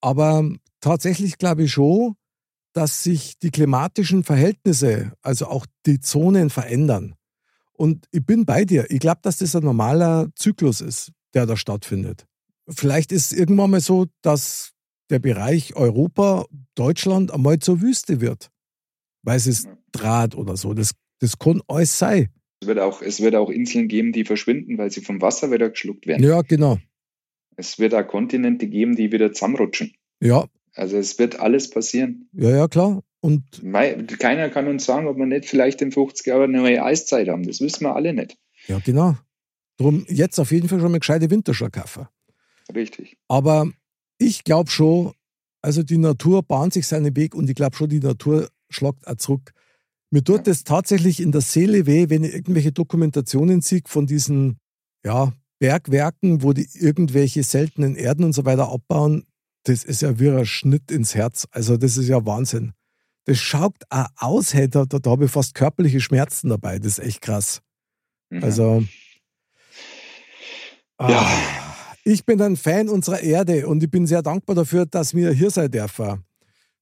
Aber 0.00 0.50
tatsächlich 0.80 1.36
glaube 1.36 1.64
ich 1.64 1.72
schon, 1.72 2.14
dass 2.72 3.02
sich 3.02 3.38
die 3.38 3.50
klimatischen 3.50 4.24
Verhältnisse, 4.24 5.12
also 5.22 5.46
auch 5.46 5.66
die 5.84 6.00
Zonen 6.00 6.48
verändern. 6.48 7.14
Und 7.72 8.06
ich 8.10 8.24
bin 8.24 8.46
bei 8.46 8.64
dir. 8.64 8.90
Ich 8.90 9.00
glaube, 9.00 9.20
dass 9.22 9.38
das 9.38 9.54
ein 9.54 9.64
normaler 9.64 10.28
Zyklus 10.34 10.80
ist, 10.80 11.12
der 11.34 11.44
da 11.44 11.56
stattfindet. 11.56 12.26
Vielleicht 12.68 13.12
ist 13.12 13.32
es 13.32 13.38
irgendwann 13.38 13.70
mal 13.70 13.80
so, 13.80 14.06
dass 14.22 14.72
der 15.10 15.18
Bereich 15.18 15.76
Europa, 15.76 16.46
Deutschland 16.74 17.32
einmal 17.32 17.58
zur 17.58 17.82
Wüste 17.82 18.22
wird, 18.22 18.50
weil 19.22 19.36
es 19.36 19.46
ist. 19.46 19.68
Draht 19.92 20.34
oder 20.34 20.56
so. 20.56 20.74
Das, 20.74 20.90
das 21.24 21.38
kann 21.38 21.62
alles 21.68 21.98
sein. 21.98 22.28
Es 22.60 22.68
wird, 22.68 22.78
auch, 22.78 23.02
es 23.02 23.20
wird 23.20 23.34
auch 23.34 23.50
Inseln 23.50 23.88
geben, 23.88 24.12
die 24.12 24.24
verschwinden, 24.24 24.78
weil 24.78 24.90
sie 24.90 25.00
vom 25.00 25.20
Wasser 25.20 25.50
wieder 25.50 25.70
geschluckt 25.70 26.06
werden. 26.06 26.22
Ja, 26.22 26.42
genau. 26.42 26.78
Es 27.56 27.78
wird 27.78 27.94
auch 27.94 28.06
Kontinente 28.06 28.66
geben, 28.66 28.96
die 28.96 29.12
wieder 29.12 29.32
zusammenrutschen. 29.32 29.92
Ja, 30.20 30.46
Also 30.74 30.96
es 30.96 31.18
wird 31.18 31.38
alles 31.40 31.70
passieren. 31.70 32.28
ja, 32.32 32.50
ja, 32.50 32.68
klar. 32.68 33.02
Und 33.20 33.42
Keiner 34.18 34.50
kann 34.50 34.68
uns 34.68 34.84
sagen, 34.84 35.06
ob 35.06 35.16
wir 35.16 35.24
nicht 35.26 35.46
vielleicht 35.46 35.80
in 35.80 35.92
50 35.92 36.26
Jahren 36.26 36.54
eine 36.54 36.58
neue 36.62 36.82
Eiszeit 36.84 37.28
haben. 37.28 37.46
Das 37.46 37.60
wissen 37.60 37.84
wir 37.84 37.94
alle 37.96 38.12
nicht. 38.12 38.36
ja, 38.66 38.78
genau. 38.84 39.16
Drum 39.78 40.04
jetzt 40.08 40.38
auf 40.38 40.52
jeden 40.52 40.68
Fall 40.68 40.78
schon 40.80 40.92
mal 40.92 40.98
gescheite 40.98 41.30
Winterschuhe 41.30 41.70
kaufen. 41.70 42.06
Richtig. 42.74 43.16
Aber 43.28 43.70
ich 44.18 44.44
glaube 44.44 44.70
schon, 44.70 45.12
also 45.62 45.82
die 45.82 45.96
Natur 45.98 46.42
bahnt 46.42 46.74
sich 46.74 46.86
seinen 46.86 47.16
Weg 47.16 47.34
und 47.34 47.48
ich 47.48 47.56
glaube 47.56 47.76
schon, 47.76 47.88
die 47.88 47.98
Natur 48.00 48.48
schlagt 48.68 49.06
auch 49.06 49.16
zurück. 49.16 49.52
Mir 50.14 50.22
tut 50.22 50.46
es 50.46 50.62
tatsächlich 50.62 51.18
in 51.18 51.32
der 51.32 51.40
Seele 51.40 51.86
weh, 51.86 52.08
wenn 52.08 52.22
ich 52.22 52.34
irgendwelche 52.34 52.70
Dokumentationen 52.70 53.62
sehe 53.62 53.82
von 53.84 54.06
diesen 54.06 54.60
ja, 55.04 55.32
Bergwerken, 55.58 56.44
wo 56.44 56.52
die 56.52 56.68
irgendwelche 56.72 57.42
seltenen 57.42 57.96
Erden 57.96 58.22
und 58.22 58.32
so 58.32 58.44
weiter 58.44 58.70
abbauen. 58.70 59.26
Das 59.64 59.82
ist 59.82 60.02
ja 60.02 60.20
wie 60.20 60.30
ein 60.30 60.46
Schnitt 60.46 60.92
ins 60.92 61.16
Herz. 61.16 61.48
Also, 61.50 61.76
das 61.76 61.96
ist 61.96 62.06
ja 62.06 62.24
Wahnsinn. 62.24 62.74
Das 63.24 63.38
schaut 63.38 63.74
auch 63.90 64.06
aus, 64.14 64.54
hey, 64.54 64.68
da, 64.68 64.84
da, 64.84 65.10
habe 65.10 65.24
ich 65.24 65.32
fast 65.32 65.56
körperliche 65.56 66.00
Schmerzen 66.00 66.48
dabei. 66.48 66.78
Das 66.78 66.98
ist 66.98 67.04
echt 67.04 67.20
krass. 67.20 67.60
Mhm. 68.30 68.44
Also, 68.44 68.84
ja. 71.00 71.22
Ah, 71.22 71.96
ich 72.04 72.24
bin 72.24 72.40
ein 72.40 72.56
Fan 72.56 72.88
unserer 72.88 73.18
Erde 73.18 73.66
und 73.66 73.82
ich 73.82 73.90
bin 73.90 74.06
sehr 74.06 74.22
dankbar 74.22 74.54
dafür, 74.54 74.86
dass 74.86 75.12
wir 75.12 75.32
hier 75.32 75.50
sein 75.50 75.72
dürfen. 75.72 76.22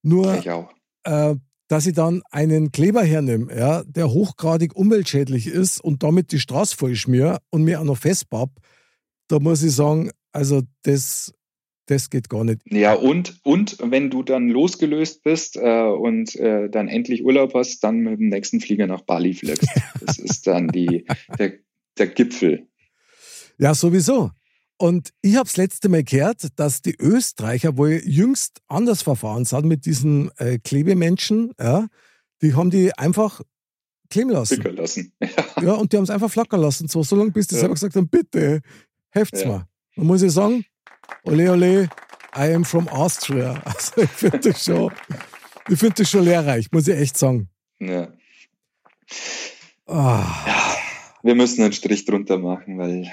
Nur, 0.03 0.37
ich 0.37 0.51
auch. 0.51 0.71
Äh, 1.05 1.37
dass 1.68 1.87
ich 1.87 1.94
dann 1.94 2.22
einen 2.31 2.72
Kleber 2.72 3.03
hernehme, 3.03 3.57
ja, 3.57 3.83
der 3.85 4.11
hochgradig 4.11 4.77
umweltschädlich 4.77 5.46
ist 5.46 5.81
und 5.81 6.03
damit 6.03 6.33
die 6.33 6.40
Straße 6.40 6.77
voll 6.77 6.96
schmier 6.96 7.38
und 7.51 7.64
mir 7.64 7.81
auch 7.81 7.85
noch 7.85 7.98
festbapp, 7.98 8.51
da 9.29 9.38
muss 9.38 9.62
ich 9.62 9.72
sagen, 9.72 10.11
also 10.33 10.62
das, 10.83 11.33
das 11.87 12.11
geht 12.11 12.29
gar 12.29 12.44
nicht. 12.44 12.61
Ja, 12.70 12.94
und, 12.94 13.40
und 13.42 13.79
wenn 13.83 14.11
du 14.11 14.22
dann 14.22 14.48
losgelöst 14.48 15.22
bist 15.22 15.57
äh, 15.57 15.85
und 15.88 16.37
äh, 16.37 16.68
dann 16.68 16.88
endlich 16.88 17.25
Urlaub 17.25 17.55
hast, 17.55 17.83
dann 17.85 18.01
mit 18.01 18.18
dem 18.18 18.29
nächsten 18.29 18.61
Flieger 18.61 18.87
nach 18.87 19.03
Bali 19.03 19.35
fliegst. 19.35 19.68
Das 20.05 20.18
ist 20.18 20.46
dann 20.46 20.68
die, 20.68 21.07
der, 21.38 21.55
der 21.98 22.07
Gipfel. 22.09 22.68
Ja, 23.59 23.75
sowieso. 23.75 24.31
Und 24.83 25.11
ich 25.21 25.37
habe 25.37 25.45
das 25.45 25.57
letzte 25.57 25.88
Mal 25.88 26.03
gehört, 26.03 26.49
dass 26.57 26.83
die 26.83 26.97
Österreicher 26.99 27.77
wohl 27.77 28.03
jüngst 28.05 28.62
anders 28.66 29.03
verfahren 29.03 29.45
sind 29.45 29.66
mit 29.66 29.87
diesen 29.87 30.33
äh, 30.38 30.59
Klebemenschen. 30.59 31.53
Ja, 31.57 31.87
die 32.42 32.57
haben 32.57 32.71
die 32.71 32.92
einfach 32.99 33.42
kleben 34.11 34.31
lassen. 34.31 34.57
Flickern 34.57 34.75
lassen. 34.75 35.12
Ja. 35.21 35.29
ja, 35.62 35.73
und 35.75 35.92
die 35.92 35.99
haben 35.99 36.03
es 36.03 36.11
einfach 36.11 36.33
flackern 36.33 36.61
lassen. 36.61 36.88
So, 36.88 37.05
so 37.05 37.14
lange, 37.14 37.31
bis 37.31 37.47
die 37.47 37.55
ja. 37.55 37.61
selber 37.61 37.75
gesagt 37.75 37.95
haben, 37.95 38.09
bitte, 38.09 38.61
helft's 39.11 39.42
ja. 39.42 39.49
mal. 39.51 39.68
Dann 39.95 40.05
muss 40.05 40.21
ich 40.21 40.33
sagen, 40.33 40.64
ole 41.23 41.53
ole, 41.53 41.88
I 42.37 42.53
am 42.53 42.64
from 42.64 42.88
Austria. 42.88 43.62
Also 43.64 44.03
ich 44.03 44.11
finde 44.11 44.40
das 44.40 44.64
schon, 44.64 44.92
ich 45.68 45.79
finde 45.79 45.95
das 45.99 46.11
schon 46.11 46.25
lehrreich, 46.25 46.73
muss 46.73 46.88
ich 46.88 46.97
echt 46.97 47.16
sagen. 47.16 47.49
Ja. 47.79 48.12
Oh. 49.87 49.95
ja. 49.95 50.77
Wir 51.23 51.37
müssen 51.37 51.62
einen 51.62 51.73
Strich 51.73 52.05
drunter 52.05 52.40
machen, 52.40 52.79
weil 52.79 53.09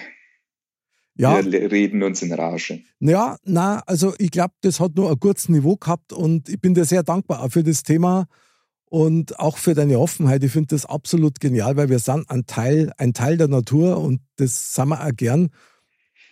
ja. 1.19 1.43
Wir 1.43 1.71
reden 1.71 2.01
uns 2.01 2.21
in 2.21 2.33
Rage. 2.33 2.81
Ja, 2.99 3.37
na, 3.43 3.81
also 3.85 4.13
ich 4.17 4.31
glaube, 4.31 4.53
das 4.61 4.79
hat 4.79 4.95
nur 4.95 5.11
ein 5.11 5.19
kurzes 5.19 5.49
Niveau 5.49 5.75
gehabt 5.75 6.13
und 6.13 6.47
ich 6.47 6.59
bin 6.59 6.73
dir 6.73 6.85
sehr 6.85 7.03
dankbar 7.03 7.43
auch 7.43 7.51
für 7.51 7.63
das 7.63 7.83
Thema 7.83 8.27
und 8.85 9.37
auch 9.37 9.57
für 9.57 9.73
deine 9.73 9.99
Offenheit. 9.99 10.43
Ich 10.43 10.51
finde 10.51 10.75
das 10.75 10.85
absolut 10.85 11.39
genial, 11.39 11.75
weil 11.75 11.89
wir 11.89 11.99
sind 11.99 12.29
ein 12.29 12.45
Teil, 12.45 12.93
ein 12.97 13.13
Teil 13.13 13.37
der 13.37 13.49
Natur 13.49 13.97
und 13.97 14.21
das 14.37 14.73
sind 14.73 14.87
wir 14.89 15.05
auch 15.05 15.11
gern. 15.15 15.49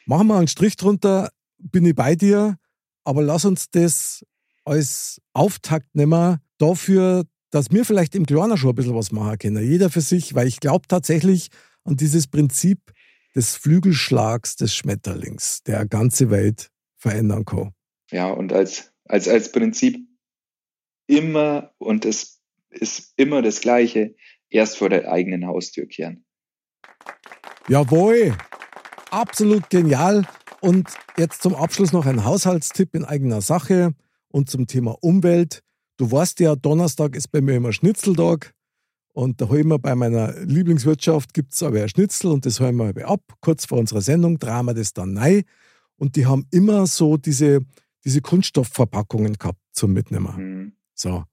Machen 0.06 0.28
wir 0.28 0.38
einen 0.38 0.48
Strich 0.48 0.78
drunter, 0.78 1.32
bin 1.58 1.86
ich 1.86 1.96
bei 1.96 2.16
dir, 2.16 2.56
aber 3.04 3.22
lass 3.22 3.44
uns 3.44 3.70
das 3.70 4.24
als 4.64 5.22
Auftakt 5.34 5.96
nehmen 5.96 6.38
dafür, 6.58 7.26
dass 7.52 7.72
wir 7.72 7.84
vielleicht 7.84 8.16
im 8.16 8.26
Kleiner 8.26 8.58
schon 8.58 8.70
ein 8.70 8.76
bisschen 8.76 8.96
was 8.96 9.12
machen 9.12 9.38
können. 9.38 9.64
Jeder 9.64 9.90
für 9.90 10.02
sich, 10.02 10.34
weil 10.34 10.48
ich 10.48 10.62
glaube 10.62 10.88
tatsächlich 10.88 11.50
an 11.84 11.96
dieses 11.98 12.28
Prinzip, 12.28 12.80
des 13.38 13.56
Flügelschlags 13.56 14.56
des 14.56 14.74
Schmetterlings, 14.74 15.62
der 15.62 15.86
ganze 15.86 16.32
Welt 16.32 16.72
verändern 16.98 17.46
kann. 17.46 17.72
Ja, 18.10 18.30
und 18.30 18.52
als, 18.52 18.92
als, 19.06 19.28
als 19.28 19.52
Prinzip 19.52 20.00
immer, 21.06 21.72
und 21.78 22.04
es 22.04 22.42
ist 22.72 23.14
immer 23.16 23.44
das 23.44 23.62
Gleiche, 23.62 24.16
erst 24.50 24.78
vor 24.78 24.90
der 24.90 25.12
eigenen 25.12 25.46
Haustür 25.46 25.86
kehren. 25.86 26.26
Jawohl, 27.68 28.36
absolut 29.12 29.70
genial. 29.70 30.26
Und 30.60 30.90
jetzt 31.16 31.44
zum 31.44 31.54
Abschluss 31.54 31.92
noch 31.92 32.08
ein 32.08 32.26
Haushaltstipp 32.26 32.96
in 32.96 33.06
eigener 33.06 33.42
Sache 33.42 33.94
und 34.30 34.50
zum 34.50 34.66
Thema 34.66 34.98
Umwelt. 35.02 35.62
Du 35.98 36.12
weißt 36.12 36.40
ja, 36.40 36.56
Donnerstag 36.56 37.16
ist 37.16 37.28
bei 37.28 37.42
mir 37.42 37.58
immer 37.58 37.72
Schnitzeltag. 37.72 38.56
Und 39.18 39.42
da 39.42 39.50
holen 39.50 39.68
wir 39.70 39.80
bei 39.80 39.96
meiner 39.96 40.40
Lieblingswirtschaft, 40.46 41.34
gibt 41.34 41.52
es 41.52 41.64
aber 41.64 41.82
ein 41.82 41.90
Schnitzel 41.90 42.30
und 42.30 42.46
das 42.46 42.60
holen 42.60 42.78
wir 42.78 43.08
ab. 43.08 43.22
Kurz 43.42 43.66
vor 43.66 43.80
unserer 43.80 44.02
Sendung 44.02 44.38
drehen 44.38 44.66
wir 44.66 44.76
das 44.76 44.94
dann 44.94 45.18
rein. 45.18 45.42
Und 45.96 46.16
die 46.16 46.28
haben 46.28 46.46
immer 46.52 46.86
so 46.86 47.18
diese, 47.18 47.62
diese 48.06 48.22
Kunststoffverpackungen 48.22 49.34
gehabt 49.40 49.58
zum 49.72 49.94
Mitnehmen. 49.94 50.36
Mhm. 50.38 50.74
So. 50.94 51.24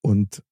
Und 0.00 0.42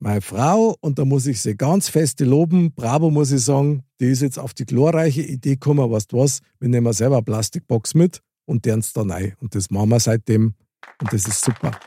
meine 0.00 0.22
Frau, 0.22 0.74
und 0.80 0.98
da 0.98 1.04
muss 1.04 1.28
ich 1.28 1.40
sie 1.40 1.56
ganz 1.56 1.88
fest 1.88 2.18
loben, 2.18 2.74
bravo 2.74 3.10
muss 3.10 3.30
ich 3.30 3.44
sagen, 3.44 3.84
die 4.00 4.06
ist 4.06 4.22
jetzt 4.22 4.40
auf 4.40 4.52
die 4.52 4.66
glorreiche 4.66 5.22
Idee 5.22 5.50
gekommen, 5.50 5.88
weißt 5.88 6.10
du 6.10 6.16
was, 6.16 6.40
wir 6.58 6.68
nehmen 6.68 6.92
selber 6.92 7.18
eine 7.18 7.24
Plastikbox 7.24 7.94
mit 7.94 8.22
und 8.44 8.64
deren 8.64 8.80
es 8.80 8.92
dann 8.92 9.12
rein. 9.12 9.36
Und 9.40 9.54
das 9.54 9.70
machen 9.70 9.90
wir 9.90 10.00
seitdem 10.00 10.54
und 11.00 11.12
das 11.12 11.28
ist 11.28 11.44
super. 11.44 11.78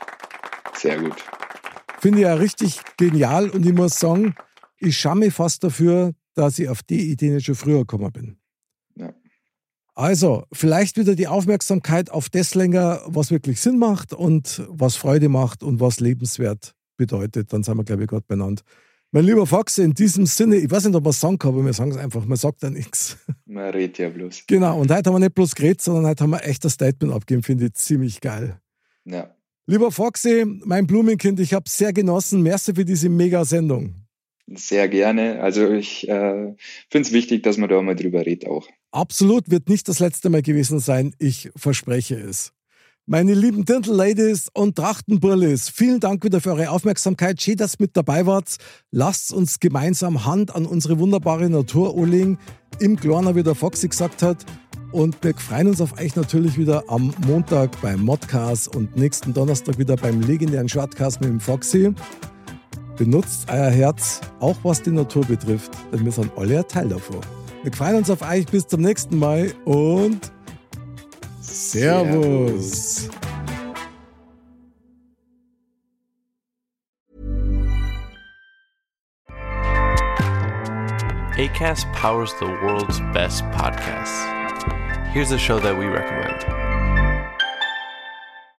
Sehr 0.74 1.02
gut. 1.02 1.22
Finde 1.98 2.20
ich 2.20 2.24
ja 2.24 2.32
richtig 2.32 2.80
genial 2.96 3.50
und 3.50 3.66
ich 3.66 3.74
muss 3.74 4.00
sagen, 4.00 4.34
ich 4.78 4.98
schaue 4.98 5.16
mich 5.16 5.34
fast 5.34 5.64
dafür, 5.64 6.12
dass 6.34 6.58
ich 6.58 6.68
auf 6.68 6.82
die 6.82 7.10
Idee 7.10 7.30
nicht 7.30 7.46
schon 7.46 7.54
früher 7.54 7.80
gekommen 7.80 8.12
bin. 8.12 8.36
Ja. 8.96 9.14
Also, 9.94 10.44
vielleicht 10.52 10.96
wieder 10.96 11.14
die 11.14 11.28
Aufmerksamkeit 11.28 12.10
auf 12.10 12.28
das 12.28 12.54
länger, 12.54 13.00
was 13.06 13.30
wirklich 13.30 13.60
Sinn 13.60 13.78
macht 13.78 14.12
und 14.12 14.62
was 14.68 14.96
Freude 14.96 15.28
macht 15.28 15.62
und 15.62 15.80
was 15.80 16.00
lebenswert 16.00 16.74
bedeutet. 16.96 17.52
Dann 17.52 17.62
sind 17.62 17.76
wir, 17.76 17.84
glaube 17.84 18.02
ich, 18.02 18.08
gerade 18.08 18.24
benannt. 18.26 18.62
Mein 19.12 19.26
lieber 19.26 19.46
Fox, 19.46 19.78
in 19.78 19.94
diesem 19.94 20.26
Sinne, 20.26 20.56
ich 20.56 20.68
weiß 20.68 20.86
nicht, 20.86 20.96
ob 20.96 21.04
man 21.04 21.10
es 21.10 21.20
sagen 21.20 21.38
kann, 21.38 21.54
aber 21.54 21.64
wir 21.64 21.72
sagen 21.72 21.92
es 21.92 21.96
einfach, 21.96 22.24
man 22.24 22.36
sagt 22.36 22.64
ja 22.64 22.70
nichts. 22.70 23.16
Man 23.46 23.70
redet 23.70 23.98
ja 23.98 24.08
bloß. 24.08 24.44
Genau, 24.48 24.80
und 24.80 24.90
heute 24.90 25.08
haben 25.08 25.14
wir 25.14 25.20
nicht 25.20 25.36
bloß 25.36 25.54
geredet, 25.54 25.80
sondern 25.80 26.06
heute 26.06 26.24
haben 26.24 26.30
wir 26.30 26.44
echt 26.44 26.64
das 26.64 26.72
Statement 26.72 27.14
abgegeben, 27.14 27.44
finde 27.44 27.66
ich 27.66 27.74
ziemlich 27.74 28.20
geil. 28.20 28.58
Ja. 29.04 29.32
Lieber 29.66 29.92
Foxy, 29.92 30.44
mein 30.64 30.88
Blumenkind, 30.88 31.38
ich 31.38 31.54
habe 31.54 31.68
sehr 31.68 31.92
genossen. 31.92 32.42
Merci 32.42 32.74
für 32.74 32.84
diese 32.84 33.08
Mega-Sendung. 33.08 34.03
Sehr 34.46 34.88
gerne. 34.88 35.40
Also 35.40 35.70
ich 35.70 36.08
äh, 36.08 36.54
finde 36.90 37.08
es 37.08 37.12
wichtig, 37.12 37.42
dass 37.42 37.56
man 37.56 37.68
da 37.68 37.80
mal 37.80 37.96
drüber 37.96 38.26
redet 38.26 38.48
auch. 38.48 38.68
Absolut, 38.92 39.50
wird 39.50 39.68
nicht 39.68 39.88
das 39.88 39.98
letzte 40.00 40.28
Mal 40.30 40.42
gewesen 40.42 40.78
sein. 40.78 41.14
Ich 41.18 41.50
verspreche 41.56 42.16
es. 42.16 42.52
Meine 43.06 43.34
lieben 43.34 43.66
Dirndl-Ladies 43.66 44.48
und 44.54 44.76
Trachtenburlis, 44.76 45.68
vielen 45.68 46.00
Dank 46.00 46.24
wieder 46.24 46.40
für 46.40 46.52
eure 46.52 46.70
Aufmerksamkeit. 46.70 47.42
Schön, 47.42 47.56
dass 47.56 47.74
ihr 47.74 47.80
mit 47.80 47.96
dabei 47.98 48.24
wart. 48.24 48.56
Lasst 48.90 49.30
uns 49.30 49.60
gemeinsam 49.60 50.24
Hand 50.24 50.54
an 50.54 50.64
unsere 50.64 50.98
wunderbare 50.98 51.50
Natur 51.50 51.98
anlegen. 51.98 52.38
Im 52.80 52.96
Kleiner, 52.96 53.34
wie 53.34 53.42
der 53.42 53.54
Foxy 53.54 53.88
gesagt 53.88 54.22
hat. 54.22 54.46
Und 54.90 55.22
wir 55.22 55.34
freuen 55.34 55.68
uns 55.68 55.82
auf 55.82 55.98
euch 55.98 56.16
natürlich 56.16 56.56
wieder 56.56 56.84
am 56.88 57.12
Montag 57.26 57.78
beim 57.82 58.00
Modcast 58.00 58.74
und 58.74 58.96
nächsten 58.96 59.34
Donnerstag 59.34 59.78
wieder 59.78 59.96
beim 59.96 60.22
legendären 60.22 60.68
Shortcast 60.68 61.20
mit 61.20 61.28
dem 61.28 61.40
Foxy. 61.40 61.92
Benutzt 62.96 63.50
euer 63.50 63.70
Herz, 63.70 64.20
auch 64.38 64.56
was 64.62 64.80
die 64.80 64.90
Natur 64.90 65.24
betrifft, 65.24 65.72
denn 65.92 66.04
wir 66.04 66.12
sind 66.12 66.30
alle 66.36 66.58
ein 66.58 66.68
Teil 66.68 66.88
davon. 66.88 67.20
Wir 67.64 67.72
freuen 67.72 67.96
uns 67.96 68.10
auf 68.10 68.22
euch 68.22 68.46
bis 68.46 68.66
zum 68.68 68.82
nächsten 68.82 69.18
Mal 69.18 69.52
und 69.64 70.30
Servus. 71.40 73.08
ACAST 81.36 81.86
powers 81.94 82.32
the 82.38 82.46
world's 82.46 83.00
best 83.12 83.42
podcasts. 83.50 84.24
Here's 85.12 85.32
a 85.32 85.38
show 85.38 85.58
that 85.58 85.76
we 85.76 85.86
recommend. 85.86 86.44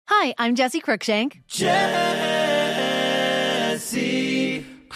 Hi, 0.10 0.34
I'm 0.38 0.56
Jesse 0.56 0.82
Cruikshank. 0.82 1.42
Jesse 1.48 2.25